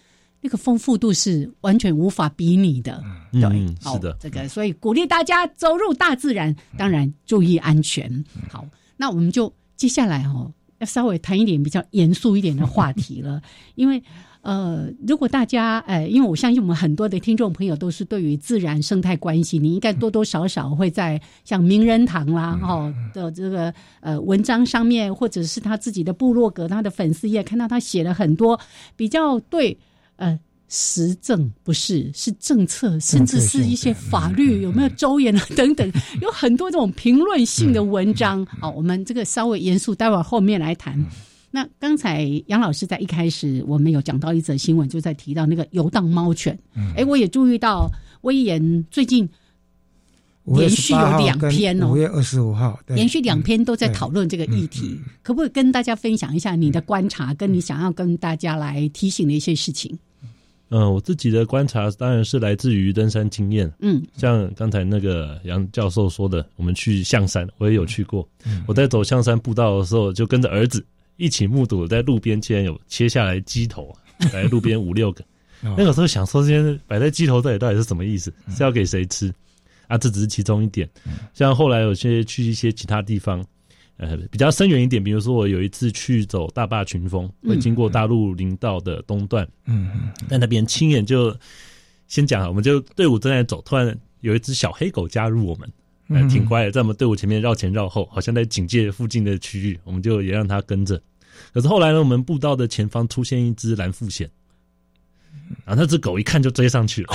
[0.41, 3.41] 那个丰富度是完全无法比拟的，对，
[3.81, 8.25] 是的，这个所以鼓励大家走入大自然，当然注意安全。
[8.49, 8.65] 好，
[8.97, 13.43] 那我们就接下来哦，要稍微谈一点比较严肃一点的话题了，
[13.75, 14.01] 因为
[14.43, 28.59] 呃，如果大家呃，因为我相信我们很多的听众朋友都是对于自然生态关系，你应该多多少少会在像名人堂啦哈的这个呃文章上面，或者是他自己的部落格、他的粉丝页看到他写了很多
[28.95, 29.77] 比较对。
[30.19, 38.45] 呃，实政不是是政策，甚至是一些法律有没有周延啊等等， 有很多这种评论性的文章。
[38.47, 41.03] 好，我们这个稍微严肃，待会儿后面来谈。
[41.51, 46.57] 那刚才杨老师在一开始，我们有讲到一则新闻，就在提到那个游荡猫犬。
[46.95, 49.27] 哎，我也注意到威严最近
[50.45, 59.99] 连续有两篇哦，五月二十五号连续两篇都在讨论这个议题，可不可以跟大家分享一下你的观察，跟你想要跟大家来提醒的一些事情？
[60.71, 63.73] 嗯，我自己的观察当然是来自于登山经验。
[63.81, 68.29] 嗯，像刚才那个杨教授说的，我们去象山，我也有去过。
[68.67, 70.85] 我在走象山步道的时候，就跟着儿子
[71.17, 73.95] 一起目睹在路边竟然有切下来鸡头，
[74.33, 75.25] 来路边五六个。
[75.63, 78.33] 那个时候想说，这些摆在鸡头这里到底是什么意思？
[78.51, 79.33] 是要给谁吃？
[79.87, 80.89] 啊，这只是其中一点。
[81.33, 83.45] 像后来有些去一些其他地方。
[83.99, 91.37] 呃，比较深远一点，比如说我有一次去走大坝群峰，会经过大陆林道的东段，嗯嗯，在那边亲眼就
[92.07, 95.73] 先讲，我们就队伍正在走，突然有一只小黑狗加入我们，
[96.11, 101.03] 嗯，挺乖的，在我们队伍前面绕前绕后，好像在警戒附近的区域，我们就也让它跟着。
[101.53, 104.29] 可是后来呢，我们步道的前方出现一只蓝腹鹇，
[105.65, 107.09] 然后那只狗一看就追上去了，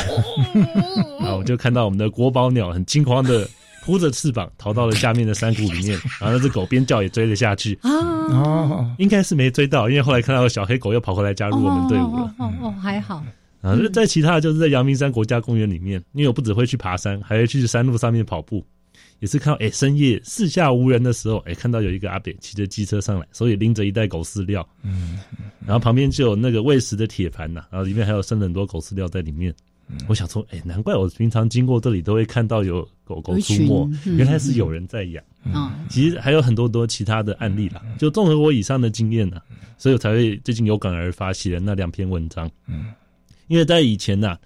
[1.21, 3.49] 然后我就看到我们的国宝鸟很惊慌的。
[3.83, 7.77] 扑着翅膀逃到了下面的山谷里面， 然后那只狗边叫也追了下去。
[7.81, 12.33] 啊哦，应该是没追到，因为后来看到小黑狗又跑回来加入我们队伍了。
[12.39, 13.23] 哦哦，还好。
[13.61, 18.65] 啊，在其他的就是在阳明山国家公园里面，因为我不只会去爬山，还会去山路上面跑步。
[19.19, 24.67] 也是看到，哎，深夜四下无人的时候，哎，看到有一个阿北骑着机车上来，手里拎着一袋狗饲料。
[24.83, 25.19] 嗯，
[25.65, 29.53] 然后旁边就有那个喂食的铁盘呐，然后里面还有剩很多狗饲料在里面。
[30.07, 32.87] 我想说，哎，难怪我平常经过这里都会看到有
[33.21, 35.23] 狗狗出没，原来是有人在养。
[35.51, 37.81] 啊，其实还有很多多其他的案例啦。
[37.97, 39.41] 就综合我以上的经验呢，
[39.77, 42.49] 所以我才会最近有感而发写了那两篇文章。
[42.67, 42.93] 嗯，
[43.47, 44.37] 因为在以前呐，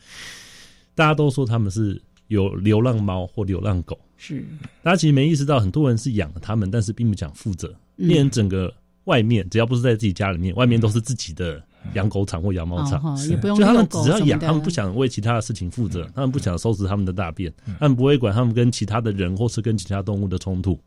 [0.96, 4.44] 大家都说他们是有流浪猫或流浪狗，是
[4.82, 11.64] 大家其实没意识到，很多人是养了他们，但是并不讲负责，连整个外面只要不是在自己家里面，外面都是自己的。
[11.94, 20.80] 养狗场或养猫场，就他们只要养，他们不想为其他的事情负责，他们不想收拾他们的大便，他们不会管他们跟其他的人或是跟其他动物的冲突。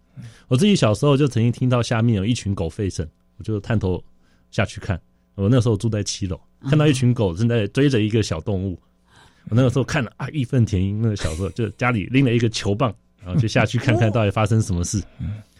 [0.48, 3.06] 我自己小时候就曾经听到下面有一群狗吠声，
[3.38, 4.02] 我就探头
[4.50, 5.00] 下去看。
[5.34, 8.78] 我那时候住在七楼，看到一群狗正在追着一个小动物。
[9.48, 11.00] 我那个时候看了啊，义愤填膺。
[11.00, 15.02] 那个小时候就家里拎了一个球棒，然后就下去看看到底发生什么事。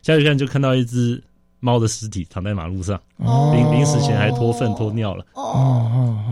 [0.03, 1.23] 下去看就看到一只。
[1.61, 5.25] 猫的尸体躺在马路上，临临死前还脱粪脱尿了，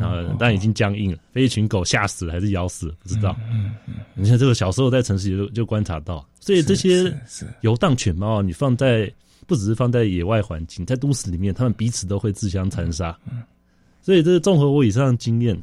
[0.00, 3.36] 然后但已经僵硬了，被一群狗吓死了还是咬死了，不知道。
[3.50, 7.14] 嗯嗯你看这个小时候在城市里就就观察到，所以这些
[7.60, 9.12] 游荡犬猫，你放在
[9.46, 13.16] 不只是放在野外环境，在都市里面，它们彼此都会自相残杀。
[14.00, 15.56] 所以这是综合我以上的经验，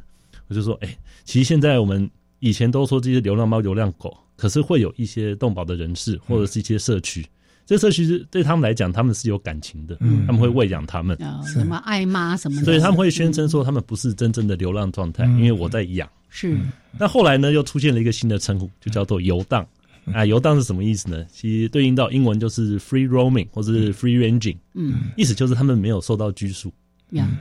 [0.46, 7.26] 我就说，哎，其实现在我们以前都说这些流浪猫、流浪狗，可是会有一些动保的人士或者是一些社区。
[7.66, 16.08] 这社区是对他们来讲，他们是有感情的，他们会喂养他们，什么爱妈什么的，所以他们会宣称说他们不是真正的流浪状态，因为我在养。
[16.30, 16.56] 是。
[16.98, 19.66] 那后来呢，又出现了一个新的称呼，就叫做游荡。
[20.14, 21.26] 啊，游荡是什么意思呢？
[21.32, 26.72] 其实对应到英文就是 free roaming 或者是 free ranging，嗯，意思就是他们没有受到拘束。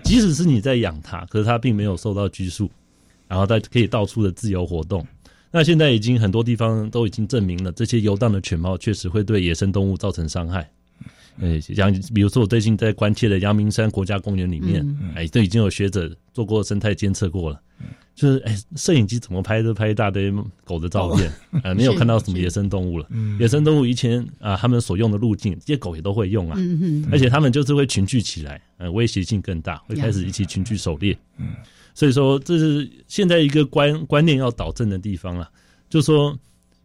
[0.03, 2.67] 即使是你在养它，可是它并没有受到拘束，
[3.27, 5.05] 然后它可以到处的自由活动。
[5.55, 10.69] 那现在已经很多地方都已经证明了，这些游荡的犬猫确实会对野生动物造成伤害。
[11.39, 14.85] 呃，像比如说我最近在关切的阳明山国家公园里面，
[15.15, 17.61] 哎，都已经有学者做过生态监测过了，
[18.13, 20.29] 就是哎，摄影机怎么拍都拍一大堆
[20.65, 21.31] 狗的照片，
[21.63, 23.07] 啊，没有看到什么野生动物了。
[23.39, 26.57] 野生动物以前啊，他们所用的路径，这些狗也都会用啊，
[27.09, 31.17] 而且他们就是会群聚起来，呃，威胁性更大，会开始一起群聚狩猎。
[31.95, 35.49] 所以说，这是现在一个观观念要导正的地方了。
[35.89, 36.37] 就说，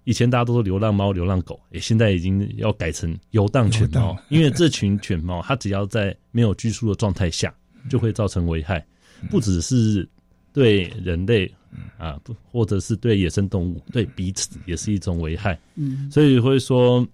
[0.04, 7.52] 以前大家都说流浪猫、流浪狗，诶，现在已经要改成游荡犬猫，因为这群犬猫它只要在没有拘束的状态下，
[7.90, 8.86] 就会造成危害，
[9.28, 10.08] 不只是
[10.52, 11.52] 对人类
[11.98, 15.58] 啊，不或者是对野生动物，对彼此也是一种危害。
[15.74, 17.04] 嗯，所以会说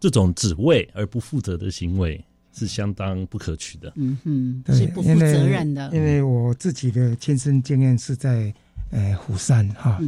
[0.00, 2.22] 这种只为而不负责的行为
[2.54, 3.92] 是相当不可取的。
[3.96, 5.90] 嗯哼，是不负责任的。
[5.92, 8.54] 因为我自己的亲身经验是在。
[8.90, 9.98] 呃，虎山哈，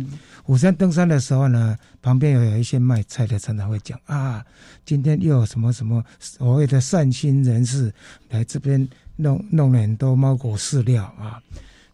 [0.44, 4.44] 虎山登山的时候呢，旁边有有一些卖菜的，常常会讲啊，
[4.84, 7.92] 今天又有什么什么所谓的善心人士
[8.28, 8.86] 来这边
[9.16, 11.42] 弄弄了很多猫狗饲料啊，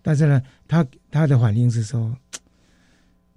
[0.02, 2.14] 但是呢，他他的反应是说，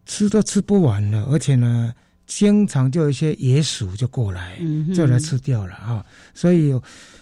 [0.06, 1.94] 吃都吃不完了，而且呢，
[2.28, 4.58] 经常就有一些野鼠就过来，
[4.96, 6.74] 就来吃掉了啊，所以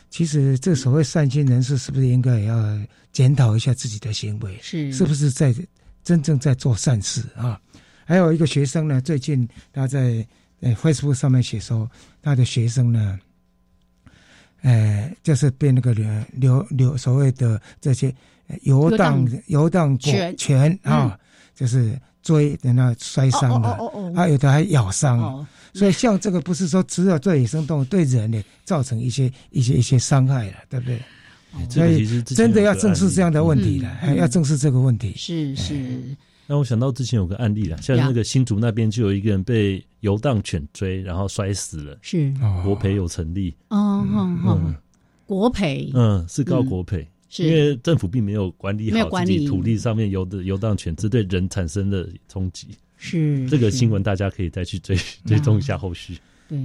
[0.10, 2.80] 其实这所谓善心人士是不是应该也要
[3.12, 4.91] 检讨一下自己的行为，是。
[4.93, 5.54] 是不是在？
[6.04, 7.58] 真正在做善事啊！
[8.04, 10.28] 还有一个学生呢，最近他在
[10.60, 11.89] 呃 Facebook 上面写说，
[12.22, 13.18] 他的学生呢，
[14.64, 18.14] 呃，就是被那个流流流所谓的这些
[18.64, 20.78] 游荡游荡犬。
[20.84, 21.18] 啊，
[21.56, 23.78] 就是追等他摔伤了，
[24.16, 25.45] 啊，有的还咬伤。
[25.74, 31.01] 所以像这个不是说只有对野生动物，对人呢造成一些一些一些伤害了，对不对？
[31.70, 35.14] 所以真的要正视这样的问题了，要正视这个问题。
[35.16, 36.16] 是是。
[36.45, 41.97] 那我想到之前有个案例了，像那个新竹那边就有一个人被游荡犬追，然后摔死了。
[42.01, 42.34] 是。
[42.64, 43.56] 国赔有成立。
[43.70, 44.06] 哦
[44.43, 44.60] 哦，
[45.26, 45.89] 国赔。
[45.93, 52.67] 嗯是告国赔，因为政府并没有管理好自己土地上面游的游荡犬，只对人产生的冲击。
[52.97, 56.17] 是这个新闻，大家可以再去追追踪一下后续。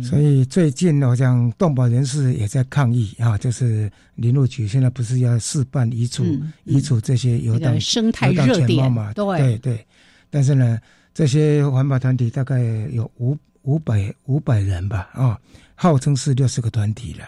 [0.03, 6.25] 所以最近好像动保人士也在抗议啊，就是林路局现在不是要试办移除
[6.65, 9.13] 移除这些游荡生态热点嘛？
[9.15, 9.85] 对对。
[10.29, 10.79] 但是呢，
[11.15, 12.61] 这些环保团体大概
[12.93, 15.41] 有五五百五百人吧啊，
[15.75, 17.25] 号称是六十个团体了。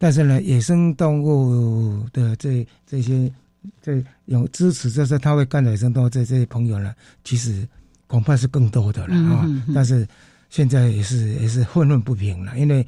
[0.00, 3.30] 但是呢，野生动物的这这些
[3.80, 6.92] 这有支持，就是他会干野生动物这这些朋友呢，
[7.22, 7.68] 其实
[8.08, 9.46] 恐怕是更多的了啊。
[9.72, 10.04] 但是。
[10.52, 12.84] 现在也是也是混沌不平了，因为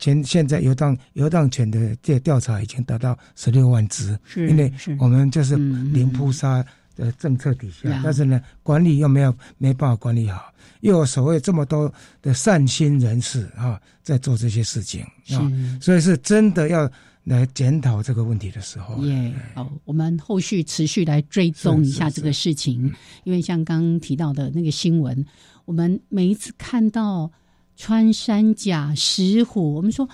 [0.00, 6.60] 前现在游荡游荡犬的这调查已经达到十六万只，因为我们就是零扑杀
[6.96, 15.50] 的政策底下，但是呢，管理又没有没办法管理好，又有所谓这么多的善心人士啊在做这些事情啊，
[15.80, 16.90] 所以是真的要
[17.24, 18.96] 来检讨这个问题的时候。
[19.04, 22.92] 耶，好，我们后续持续来追踪一下这个事情，
[23.24, 25.24] 因为像刚刚提到的那个新闻。
[25.64, 27.30] 我们每一次看到
[27.76, 30.08] 穿山甲、石虎，我们说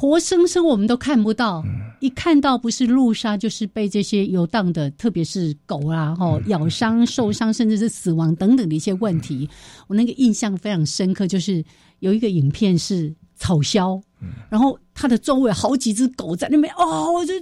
[0.00, 1.62] 活生生我们都看不到，
[2.00, 9.46] 一看到不是路杀，就是被这些游荡的，特别是狗啊，吼咬伤、受伤，甚至是死亡等等的一些问题，
[9.88, 11.26] 我那个印象非常深刻。
[11.26, 11.62] 就是
[11.98, 14.00] 有一个影片是草枭，
[14.48, 17.34] 然后他的周围好几只狗在那边，哦，我就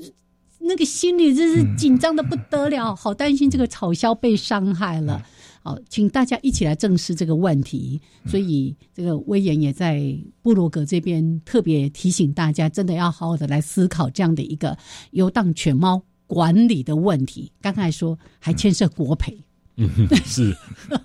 [0.58, 5.24] 那个心里真是紧张的不得了，好担心这个草枭被伤害了。
[5.68, 8.00] 好，请大家一起来正视这个问题。
[8.24, 14.74] 所以，这个威严也在布罗格这边特别提醒大家，真的要好好的来思考这样的一个
[15.10, 17.52] 游荡犬猫管理的问题。
[17.60, 19.38] 刚才说还牵涉国赔，
[19.76, 19.90] 嗯，
[20.24, 20.56] 是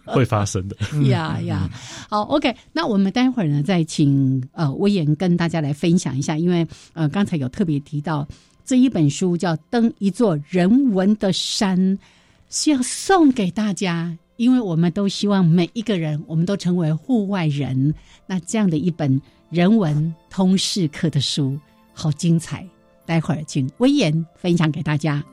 [0.05, 0.77] 会发生的。
[1.11, 1.69] 呀呀，
[2.09, 8.25] 好，OK，那我们待会儿呢，再请呃威严跟大家来分享一下，因为呃刚才有特别提到
[8.63, 11.77] 这一本书叫《登一座人文的山》，
[12.49, 14.17] 是要送给大家。
[14.35, 17.93] 因为我们都希望每一个人，我们都成为户外人。
[18.25, 21.59] 那这样的一本人文通识课的书，
[21.93, 22.67] 好精彩！
[23.05, 25.23] 待会儿请威严分享给大家。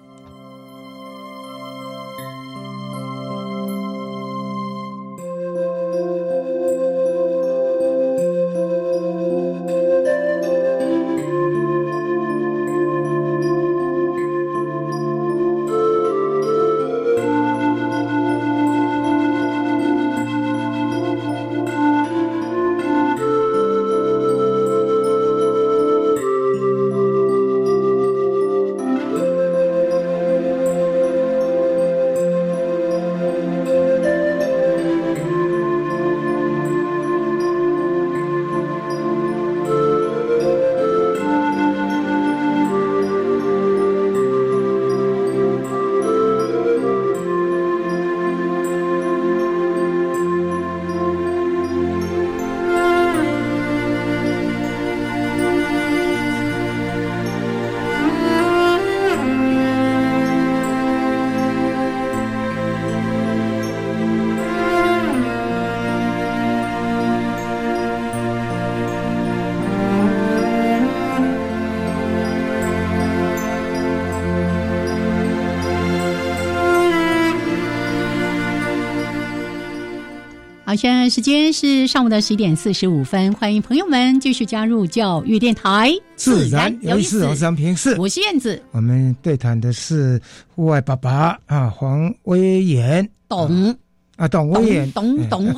[80.70, 88.62] 好，现在时间是上午的十一点四十五分，欢迎朋友们继续加入教育电台，自然有意思，我是平视，我是燕子。
[88.70, 93.76] 我们对谈的是户外爸爸啊，黄威严，懂。
[94.14, 95.52] 啊，懂我也懂懂。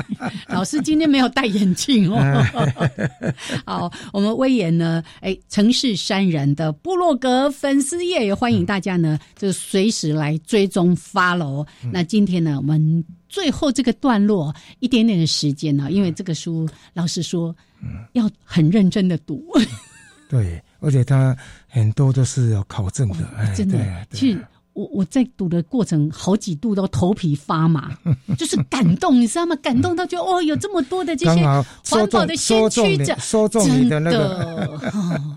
[0.48, 2.20] 老师今天没有戴眼镜哦。
[3.64, 5.02] 好，我们威严呢？
[5.20, 11.66] 哎，城市山人的部落格粉丝页也欢迎大家呢，就随时来追踪 follow。
[11.90, 17.54] 那今天呢，我们最后这个段落一点点的时间呢，因为这个书老实说
[18.12, 19.44] 要很认真的读。
[20.28, 24.46] 对，而且他很多都是要考证的，真的，其实。
[24.78, 27.90] 我我在读的过程，好几度都头皮发麻，
[28.38, 29.56] 就是感动，你知道吗？
[29.56, 31.44] 感动到就哦，有这么多的这些
[31.84, 33.16] 环保的先驱者，
[33.50, 34.78] 真的。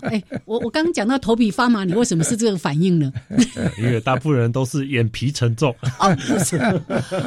[0.02, 3.12] 哎，我我刚刚讲到头皮发麻，你为什么是这个反应呢？
[3.78, 5.74] 因为大部分人都是眼皮沉重。
[5.98, 6.56] 哦，不是，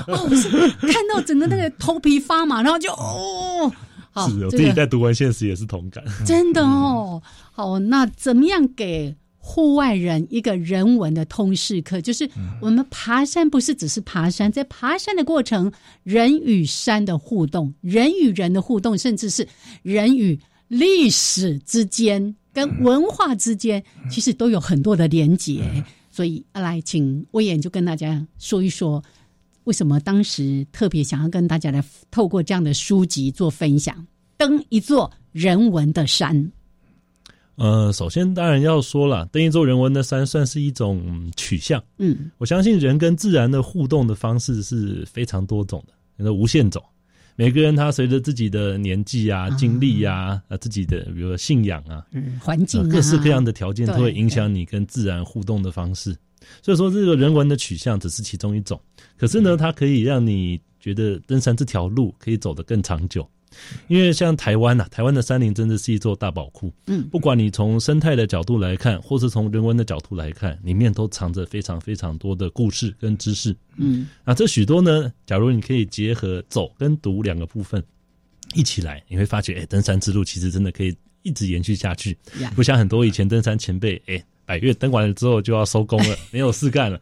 [0.07, 0.49] 哦，不是，
[0.80, 3.70] 看到整个那个头皮发麻，然后就哦，
[4.30, 6.01] 是，我自己在读完现实也是同感。
[6.26, 9.13] 真的哦，好，那怎么样给？
[9.48, 12.28] 户外人一个人文的通识课，就是
[12.60, 15.72] 我们爬山不是只是爬山，在爬山的过程，
[16.02, 19.48] 人与山的互动，人与人的互动，甚至是
[19.84, 20.38] 人与
[20.68, 25.62] 历史之间、跟文化之间，其实都有很多的连结。
[26.10, 29.02] 所以，来请威严就跟大家说一说，
[29.66, 34.06] 为什么当时特别想要跟大家来透过这样的书籍做分享，
[34.38, 36.52] 登一座人文的山。
[37.56, 41.82] 呃，首先当然要说了，登一座人文的山算是一种取向。
[41.97, 46.84] 嗯，我相信人跟自然的互动的方式是非常多种的，那无限种。
[47.38, 56.16] 每个人他随着自己的年纪啊、经历啊、啊自己的比如说信仰啊、嗯环境、各式各样的条件，都会影响你跟自然互动的方式。
[56.62, 58.80] 所以说，这个人文的取向只是其中一种。
[59.18, 63.28] 可是呢，它可以让你觉得登山这条路可以走得更长久。
[63.88, 66.72] 因为像台湾呐，台湾的山林真的是一座大宝库。
[66.88, 73.56] 嗯，不管你从生态的角度来看，或是从人文的角度来看，里面都藏着非常非常多的故事跟知识。
[73.78, 77.84] 嗯，啊，这许多呢，假如你可以结合走跟读两个部分
[78.54, 82.18] 一起来，你会发觉，哎，登山之路其实真的可以一直延续下去。
[82.56, 84.24] 不像很多以前登山前辈，哎。
[84.46, 87.00] 百越登完了之后就要收工了， 没有事干了，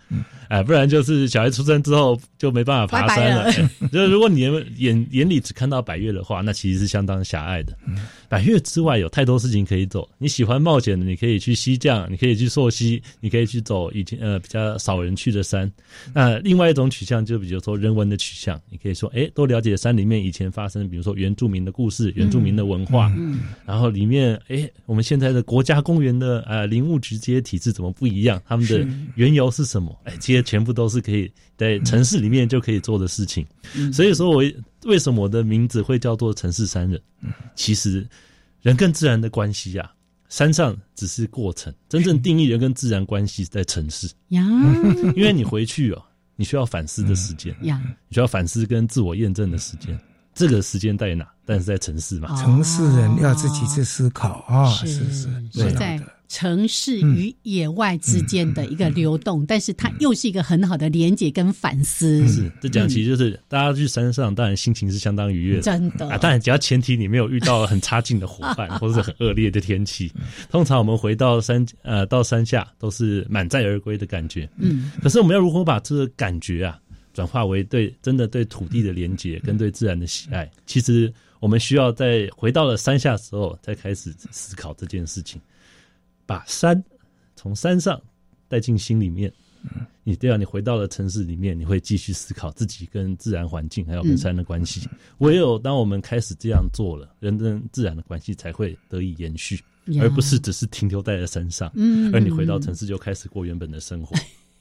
[0.50, 3.52] 哎，不然就是小孩出生之后就没办法爬山了。
[3.92, 7.78] 就如果你眼眼眼里只看到百越的话，那其实是相当狭隘的。
[8.30, 10.10] 百越之外有太多事情可以走。
[10.18, 15.72] 你喜欢冒险的，你可以去西藏，你可以去溯溪，你可以去走以前呃比较少人去的山。
[16.14, 23.12] 那另外一种取向就比如说人文的取向，你可以说哎，多了解山里面以前发生，比如说原住民的故事、原住民的文化，
[23.66, 28.42] 然后里面哎我们现在的国家公园的呃林务局这些体制怎么不一样？
[28.46, 29.98] 他们的缘由是什么？
[30.06, 33.46] 哎，这些全部都是可以在城市里面就可以做的事情。
[33.92, 34.44] 所以说我
[34.84, 37.02] 为什么我的名字会叫做城市三人？
[37.56, 38.08] 其实。
[38.62, 39.92] 人跟自然的关系呀，
[40.30, 44.42] 山上只是过程，真正定义人跟自然关系在城市呀。
[45.18, 46.02] 因为你回去哦，
[46.38, 50.00] 你需要反思的时间呀，你需要反思跟自我验证的时间。
[50.34, 51.28] 这个时间在哪？
[51.46, 56.02] 但是在城市嘛，城市人要自己去思考啊，是是是在。
[56.34, 62.28] 城市与野外之间的一个流动，但是它又是一个很好的连接跟反思。
[62.28, 66.18] 是，这讲其实就是大家去山上，当然心情是相当愉悦的，真的啊。
[66.18, 70.12] 当然，只要前提你没有遇到很差劲的伙伴， 或者是很恶劣的天气，
[70.50, 74.50] 通常我们回到山呃到山下都是满载而归的感觉。
[74.58, 76.80] 嗯，可是我们要如何把这个感觉啊
[77.14, 80.50] 转化为对真的对土地的连接跟对自然的喜爱？
[80.66, 85.40] 其实我们需要在回到了山下时候，再开始思考这件事情。
[86.26, 86.84] 把山
[87.36, 88.02] 从山上
[88.48, 89.32] 带进心里面，
[90.04, 94.88] 你对啊，你回到了城市里面，你会继续思考自己跟自然环境还有跟山的关系。
[95.20, 99.60] 唯有当我们开始这样做了，人跟自然的关系才会得以延续，
[100.00, 101.72] 而不是只是停留在了山上。
[101.76, 104.16] 嗯，而你回到城市就开始过原本的生活。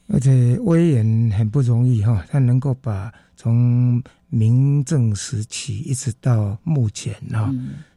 [0.08, 7.54] 而且威严很不容易哈，他能够把从明正时期一直到目前哈，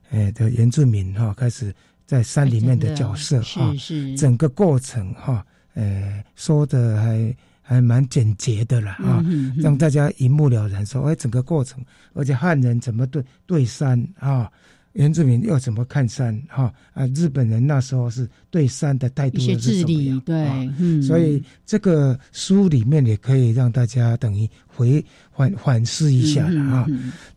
[0.10, 1.74] 哎的原住民哈开始。
[2.06, 3.74] 在山里面的角色啊，
[4.18, 9.24] 整个过程哈，呃，说的还还蛮简洁的了啊，
[9.58, 10.86] 让大家一目了然。
[10.86, 11.84] 说哎，整个过程，
[12.14, 14.52] 而且汉人怎么对对山啊，
[14.96, 20.20] 原住民又怎么看山哈啊，日本人那时候是对山的态度是什么样？
[20.26, 20.36] 对，
[20.80, 25.06] 嗯，所以这个书里面也可以让大家等于回。
[25.36, 26.88] 反反思一下了啊！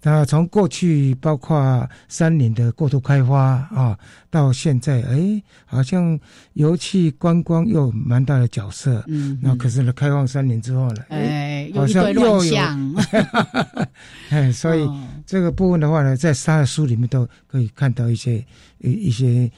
[0.00, 3.36] 那从过去包括山林的过度开发
[3.74, 3.98] 啊，
[4.30, 6.16] 到现在哎，好像
[6.52, 9.02] 油气观光又蛮大的角色。
[9.08, 12.56] 嗯，那可是呢，开放山林之后呢，哎，好像又有，
[14.30, 14.88] 哎，所以
[15.26, 18.44] 这个部分的话呢，在他的书里面都可以看到一些
[18.78, 19.50] 一一些，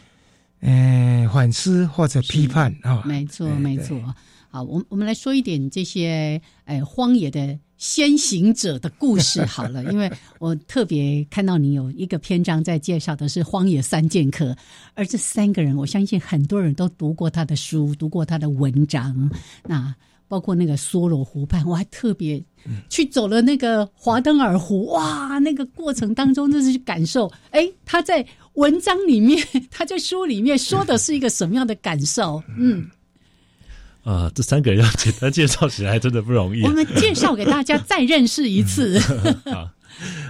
[0.61, 3.03] 呃，反思或者批判啊。
[3.05, 4.01] 没错，没错。
[4.49, 10.11] 好，我我们来说一点这些，哎，荒野的先行者的故事 好了，因为
[10.41, 14.57] 我特别看到你有一个篇章在介绍的是荒野三剑客，
[14.95, 19.31] 而这三个人，我相信很多人都读过他的书，读过他的文章，
[19.67, 19.95] 那
[20.31, 22.41] 包括那个梭罗湖畔，我还特别
[22.89, 32.41] 去走了那个华登尔湖，哇，那个过程当中就是感受，哎，他在文章里面， 他在书里面说的是一个什么样的感受？
[32.57, 32.89] 嗯。
[34.05, 36.63] 啊，这三个人要简单介绍起来真的不容易。
[36.63, 38.99] 我们介绍给大家再认识一次。
[39.51, 39.75] 啊，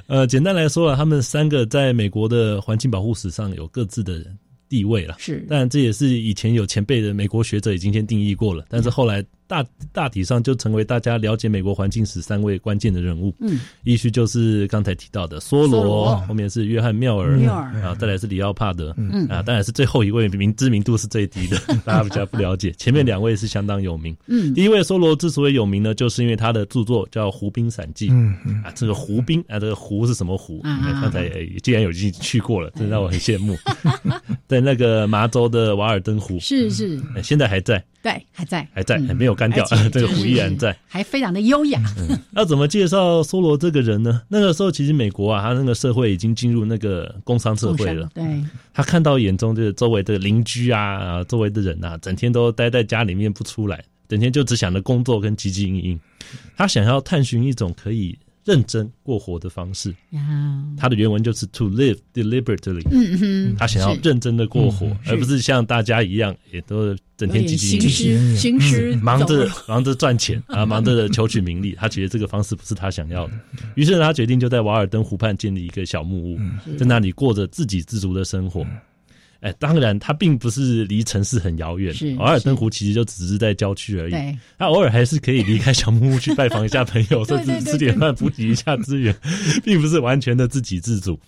[0.06, 4.24] 呃，简单来说啊，他们三个在美国的环境保护史上有各自的
[4.66, 5.16] 地位了。
[5.18, 9.22] 是，但这也是以前有前辈的美国学者已经先定义过了，但是后来。
[9.50, 13.34] 大大体上就成为大家了解美国环境史三位关键的人物。
[13.40, 22.70] 嗯，依序就是刚才提到的梭罗，后面是约翰缪尔，缪尔啊，再来是里奥帕德，嗯啊，当然是最后一位名知名度是最低的， 大家比较不了解。
[22.78, 24.16] 前面两位是相当有名。
[24.28, 28.08] 嗯，第一位梭罗之所以有名呢，就是因为他的著作叫《湖滨散记》。
[28.12, 30.60] 嗯嗯啊，这个湖滨啊，这个湖是什么湖？
[30.62, 31.28] 刚才
[31.60, 33.58] 既然有经去过了，真让我很羡慕。
[34.46, 37.84] 在那个麻州的瓦尔登湖，是是，现在还在。
[38.02, 41.80] 对，还在，还在，还没有干掉， 这个湖依然在，还非常的优雅。
[42.30, 44.22] 那怎么介绍梭罗这个人呢？
[44.28, 48.08] 那个时候其实美国啊，他那个社会已经进入那个工商社会了。
[48.14, 48.24] 对，
[48.72, 56.00] 他看到眼中就是周围的邻居啊，周围的人啊，整天都待在家里面不出来，整天就只想着工作跟汲汲营营。
[56.56, 58.18] 他想要探寻一种可以。
[58.44, 59.94] 认真过活的方式，
[60.76, 62.82] 他的原文就是 to live deliberately。
[63.58, 67.78] 他想要认真的过活，而不是像大家一样，也都整天积极、
[68.36, 71.76] 行尸、忙着 忙着赚钱啊， 忙着求取名利。
[71.78, 73.34] 他觉得这个方式不是他想要的，
[73.74, 76.38] 于是他决定就在瓦尔登湖畔建立一个小木屋，
[76.78, 78.66] 在那里过着自给自足的生活。
[79.40, 81.94] 哎，当然，它并不是离城市很遥远。
[82.18, 84.38] 瓦尔登湖其实就只是在郊区而已。
[84.58, 89.14] 它偶尔还是可以离开小木屋去拜访一下朋友，甚至吃点饭补给一下资源，
[89.64, 91.18] 并不是完全的自给自足。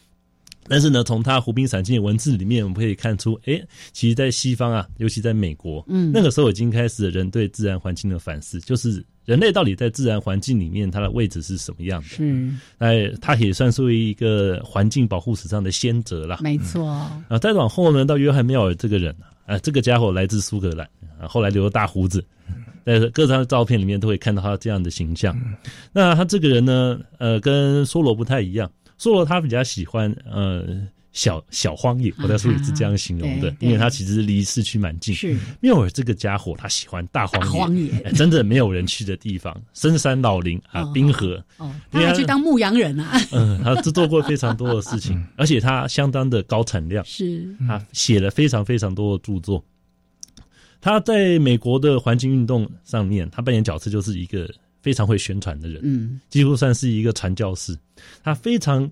[0.68, 3.60] 但是呢，从他《湖滨散记》文字里面，我们可以看出，哎，
[3.92, 12.08] 其实，在西方啊，尤其在美国，嗯，那个时候已经开始人对自然环境的反思，就是人类到底在自然环境里面，它的位置是什么样的？
[12.08, 12.48] 是，
[12.78, 16.38] 哎，他也算是一个环境保护史上的先哲了。
[16.40, 16.86] 没错。
[16.86, 19.14] 啊，再往后呢，到约翰缪尔这个人
[19.46, 20.88] 啊，这个家伙来自苏格兰，
[21.20, 22.24] 啊，后来留了大胡子，
[22.86, 25.36] 在各张照片里面都会看到他这样的形象。
[25.92, 28.70] 那他这个人呢，呃，跟梭罗不太一样。
[29.02, 30.80] 梭罗他比较喜欢呃
[31.10, 35.12] 小小荒野，我在书里是这样形容的，因为他其实离市区蛮近。
[35.12, 41.44] 是缪尔这个家伙，他喜欢大荒野，真的没有人去的地方，深山老林啊，冰河。
[41.56, 43.10] 哦，他还去当牧羊人啊？
[43.34, 47.04] 嗯，他制作过非常多的事情， 而且他相当的高产量。
[47.04, 49.64] 是，他写了非常非常多的著作。
[50.80, 54.48] 他在美国的环境运动上面，他扮演角色就是一个。
[54.82, 57.74] 非常会宣传的人，嗯，几乎算是一个传教士。
[58.22, 58.90] 他非常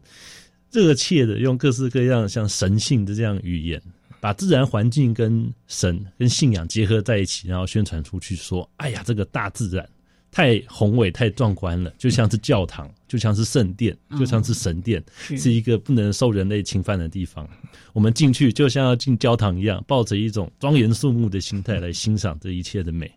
[0.71, 3.83] 热切的用各式各样像神性的这样语言，
[4.21, 9.85] 把自然环境跟神跟信仰结合在一起，然后宣传出去，说：“哎呀，这个大自然
[10.31, 17.49] 太宏伟、太壮观了，就像是教堂，就像是圣殿，就像是神殿，是一个不能受人类侵犯的地方。
[17.93, 23.11] 我们进去就像要进教堂一样，抱着一种庄严肃穆的心态来欣赏这一切的美。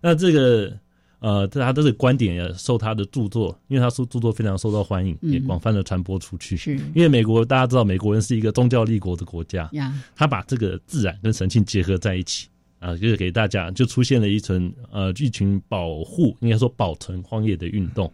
[0.00, 0.76] 那这个。”
[1.24, 6.54] 呃，他这个观点也受他的著作，因为他说著作非常受到欢迎，也广泛的传播出去。
[6.54, 9.70] 是，因为美国大家知道，美国人是一个宗教立国的国家，
[10.14, 12.48] 他把这个自然跟神性结合在一起
[12.78, 18.12] 啊，就是给大家就出现了一群呃一群保护，应该说保存荒野的运动。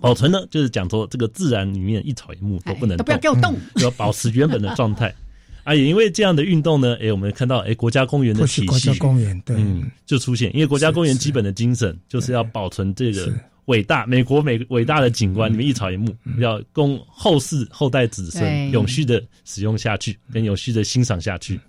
[0.00, 5.14] 保存呢，就是讲说这个自然里面一草一木都不能都不要给我动，要保持原本的状态。
[5.64, 13.32] 啊，也因为这样的运动呢，哎，我们看到，哎，国家公园的体系，国家公园对，嗯，就出现，因为国家公园基本的精神就是要保存这个
[13.66, 21.60] 伟大美国美伟大的景观，里面一草一木，要供后世后代子孙永续的使用下去，跟永续的欣赏下去。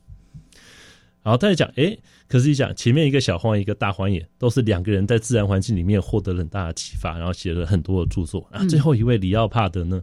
[1.21, 1.95] 然后再讲，哎，
[2.27, 8.45] 可是一讲前面一个小荒野，一个大荒野，都是两个人在自然环境里面获得了很大的启发，然后写了很多的著作。
[8.51, 10.01] 啊，最后一位里奥帕德呢？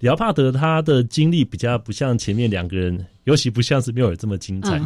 [0.00, 4.80] 里奥帕德他的经历比较不像前面两个人，尤其不像是缪尔这么精彩。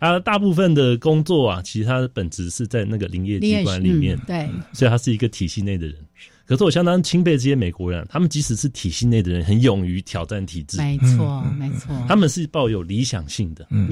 [0.00, 5.96] 啊，大部分的工作啊，其实他的本质是在那个林业机关里面，对，所以他是一个体系内的人。
[6.44, 10.78] 可是我相当钦佩这些美国人，他们即使是体系内的人，很勇于挑战体制。
[10.78, 13.66] 没错，没错，他们是抱有理想性的。
[13.70, 13.88] 嗯，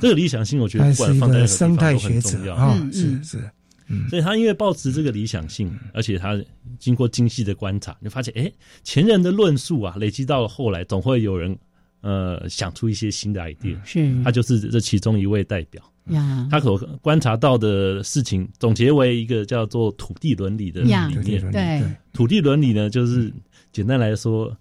[0.00, 3.50] 这个理想性，我觉得不管放在生态学者啊，是是。
[4.08, 6.36] 所以他因为抱持这个理想性，而且他
[6.78, 8.50] 经过精细的观察，就发现，哎，
[8.82, 11.56] 前人的论述啊，累积到了后来，总会有人
[12.00, 13.76] 呃想出一些新的 idea。
[13.84, 15.82] 是，他就是这其中一位代表。
[16.06, 20.88] 呀，他所观察到的事情，总结为一个叫做土地伦理的理
[21.24, 21.50] 念。
[21.50, 21.82] 对，
[22.12, 23.32] 土地伦理呢，就是
[23.72, 24.56] 简单来说，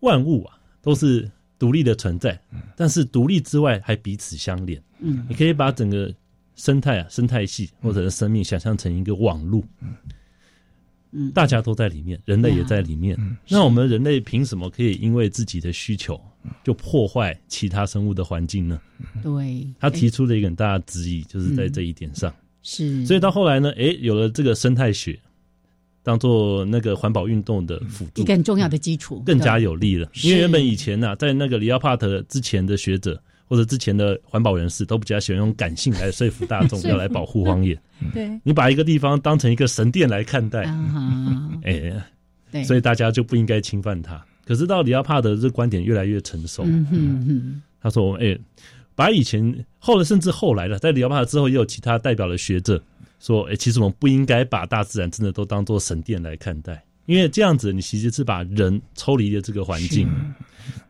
[0.00, 2.38] 万物啊都是独立的存在，
[2.76, 4.82] 但是独立之外还彼此相连。
[5.00, 6.12] 嗯，你可以把整个
[6.56, 9.64] 生态啊、生态系或者是生命想象成一个网路。
[11.16, 13.16] 嗯，大家都在里面，人类也在里面。
[13.48, 16.20] 那我们人类凭什么可以因为自己的需求
[16.64, 18.80] 就破坏其他生物的环境呢？
[19.22, 22.34] 对，他提出了一个很大的质疑，就是在这一点上。
[22.62, 25.16] 是，所以到后来呢，哎，有了这个生态学
[26.02, 30.10] 当做那个环保运动的辅助，一个很重要的基础，更加有力了。
[30.22, 33.22] 因为原本以前呢，在那个里奥帕特之前的学者。
[33.46, 37.78] 或者之前的环保人士都比较喜欢用感性来说服大众 要来保护荒野。
[38.12, 40.62] 对，你把一个地方当成一个神殿来看待，
[41.64, 41.92] 哎，
[42.50, 44.24] 对，所以大家就不应该侵犯它。
[44.46, 46.66] 可是到里奥帕德这观点越来越成熟，
[47.80, 48.38] 他说：“哎，
[48.94, 52.82] 把以前后来甚至后来的，在里奥帕德之后，也有其他代表的学者
[53.20, 60.08] 说：，哎，其实我们不应该把大自然真的都当做神殿来看待。”因为这样子，你其实是把人抽离了这个环境。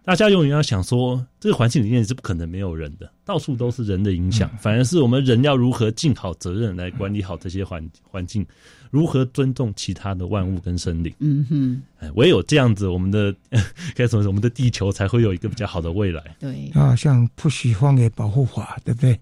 [0.05, 4.51] 大家永远要想说，这个环境里面是不可能没有人的，到处都是人的影响。
[4.59, 8.47] 反而是我们人要如何尽好责任来管理好这些环环境，
[8.91, 11.15] 如何尊重其他的万物跟生灵。
[11.21, 13.35] 嗯哼，唯有这样子，我们的
[13.97, 16.37] 该怎么说，我们的地球才会有一个比较好的未来。
[16.39, 19.19] 对啊，像不许荒野保护法，对不对？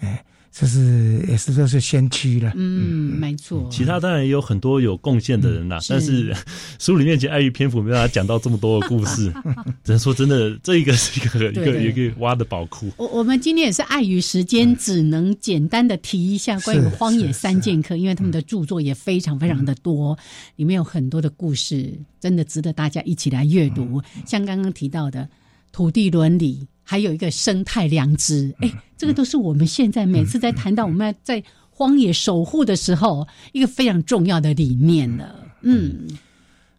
[0.00, 0.24] 哎。
[0.56, 3.68] 这是也是都是先驱了，嗯，没错。
[3.72, 6.32] 其他当然也有很多有贡献的人啦，但是
[6.78, 9.34] 书里面其实碍于篇幅没办法讲到这么多的故事，
[9.82, 12.88] 只能说真的，这一个是一个一个一个挖的宝库。
[12.96, 20.16] 我我们今天也是碍于时间，只能简单的提一下关于荒野三剑客，因为他们的著作也非常非常的多，
[20.54, 24.00] 里面有很多的故事，真的值得大家一起来阅读。
[24.24, 25.28] 像刚刚提到的
[25.72, 26.68] 土地伦理。
[26.94, 35.44] 还有一个生态良知，哎，这个都是我们现在每次在谈到我们在荒野守护的时候，一个非常重要的理念了。
[35.62, 36.06] 嗯，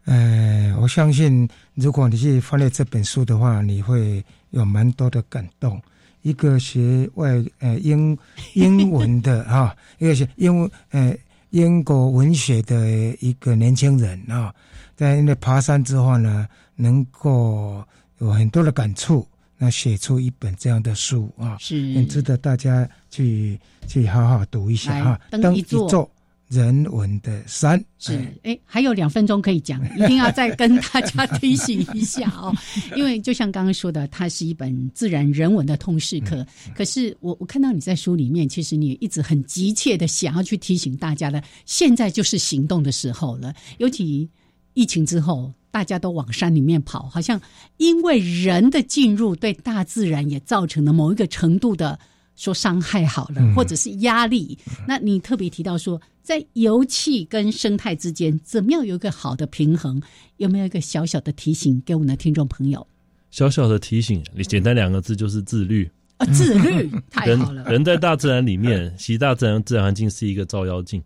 [0.06, 5.82] 呃，我相信如果你去翻阅这本书的话，你会有蛮多的感动。
[6.22, 8.18] 一个学外呃英
[8.54, 11.14] 英文的 哈，一个学英呃
[11.50, 12.88] 英国文学的
[13.20, 14.56] 一个年轻人啊，
[14.96, 16.48] 在那爬山之后呢，
[16.78, 17.84] 能够
[18.20, 19.28] 有很多的感触。
[19.66, 25.20] 那写出一本这样的书啊，是很值得大家去去好好读一下哈。
[25.32, 26.08] 登一座
[26.50, 32.54] 人文的山是哎，还有两分钟可以讲， 一定要再跟大家提醒一下哦。
[32.96, 36.46] 因为就像刚刚说的，它是一本自然人文的通识课。
[36.76, 44.30] 可是我我看到你在书里面，其实你一直很急切的想要去提醒大家的，现在就是行动的时候了，尤其
[44.76, 45.52] 疫情之后。
[45.76, 47.38] 大家都往山里面跑，好像
[47.76, 52.00] 因为人的进入，对大自然也造成了某一个程度的
[52.38, 54.58] 说伤害，好了，或者是压力。
[54.88, 60.02] 那你特别提到说，在油气跟生态之间，怎么样有一个好的平衡？
[60.38, 62.88] 有没有一个小小的提醒给我们的听众朋友？
[63.30, 66.26] 小小的提醒，你简单两个字就是自律啊！
[66.28, 67.66] 自律 太好了。
[67.66, 71.04] 人在大自然里面， 其大自然自然环境是一个照妖镜。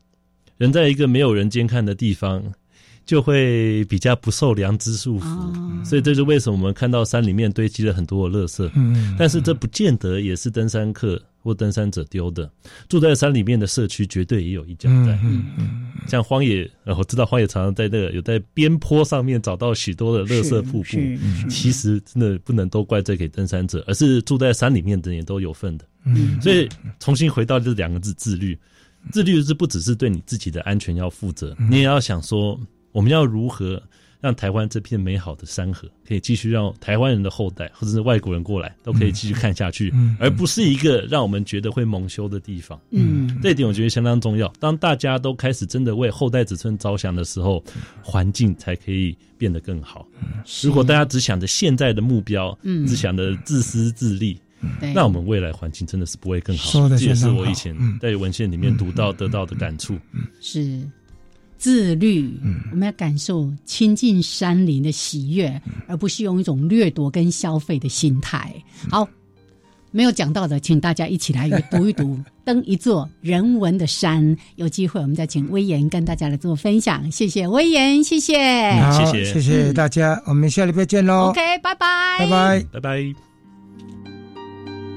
[0.58, 2.44] 人在一个没有人监看的地方。
[3.10, 8.70] 就会比较不受良知束缚，所以这是为什么我们看到山里面堆积了很多的垃圾。
[8.76, 12.48] 嗯，但是这不见得也是登山客或登山者丢的。
[12.88, 15.18] 住在山里面的社区绝对也有一角在。
[15.24, 21.50] 嗯嗯，像荒野，我知道荒野常常在那个有在边坡上面找到许多的垃圾瀑布。
[21.50, 25.86] 其实真的不能都怪罪给登山者，而是住在山里面的也都有份的。
[26.06, 28.56] 嗯，所以重新回到这两个字：自律。
[29.12, 32.60] 自律是不只是对你自己的安全要负责，你也要想说。
[32.92, 33.82] 我们要如何
[34.22, 42.78] 让台湾这片美好的山河可以继续让台湾人的后代或者是外国人过来都可以继续看下去，而不是一个让我们觉得会蒙羞的地方。
[42.90, 44.52] 嗯，这一点我觉得相当重要。
[44.60, 47.64] 当大家都开始真的为后代子孙着想的时候，
[48.04, 50.06] 环境才可以变得更好。
[50.62, 54.38] 如果大家只想着现在的目标，嗯，只想着自私自利，
[54.94, 56.90] 那我们未来环境真的是不会更好。
[56.90, 59.98] 这也是我以前在文献里面读到得到的感触。
[60.42, 60.86] 是。
[61.60, 62.32] 自律，
[62.72, 68.52] 我们要感受亲近山林的喜悦，而不是用一种掠夺跟消费的心态。
[68.90, 69.08] 好，
[69.92, 74.36] 没有讲到的，请大家一起来读一读，登一座人文的山。
[74.56, 77.12] 有机会，我们再请威严跟大家来做分享。
[77.12, 81.32] 谢谢威严，谢谢，谢谢，谢谢大家，我们下礼拜见喽。
[81.32, 83.29] OK，拜拜，拜拜，拜拜。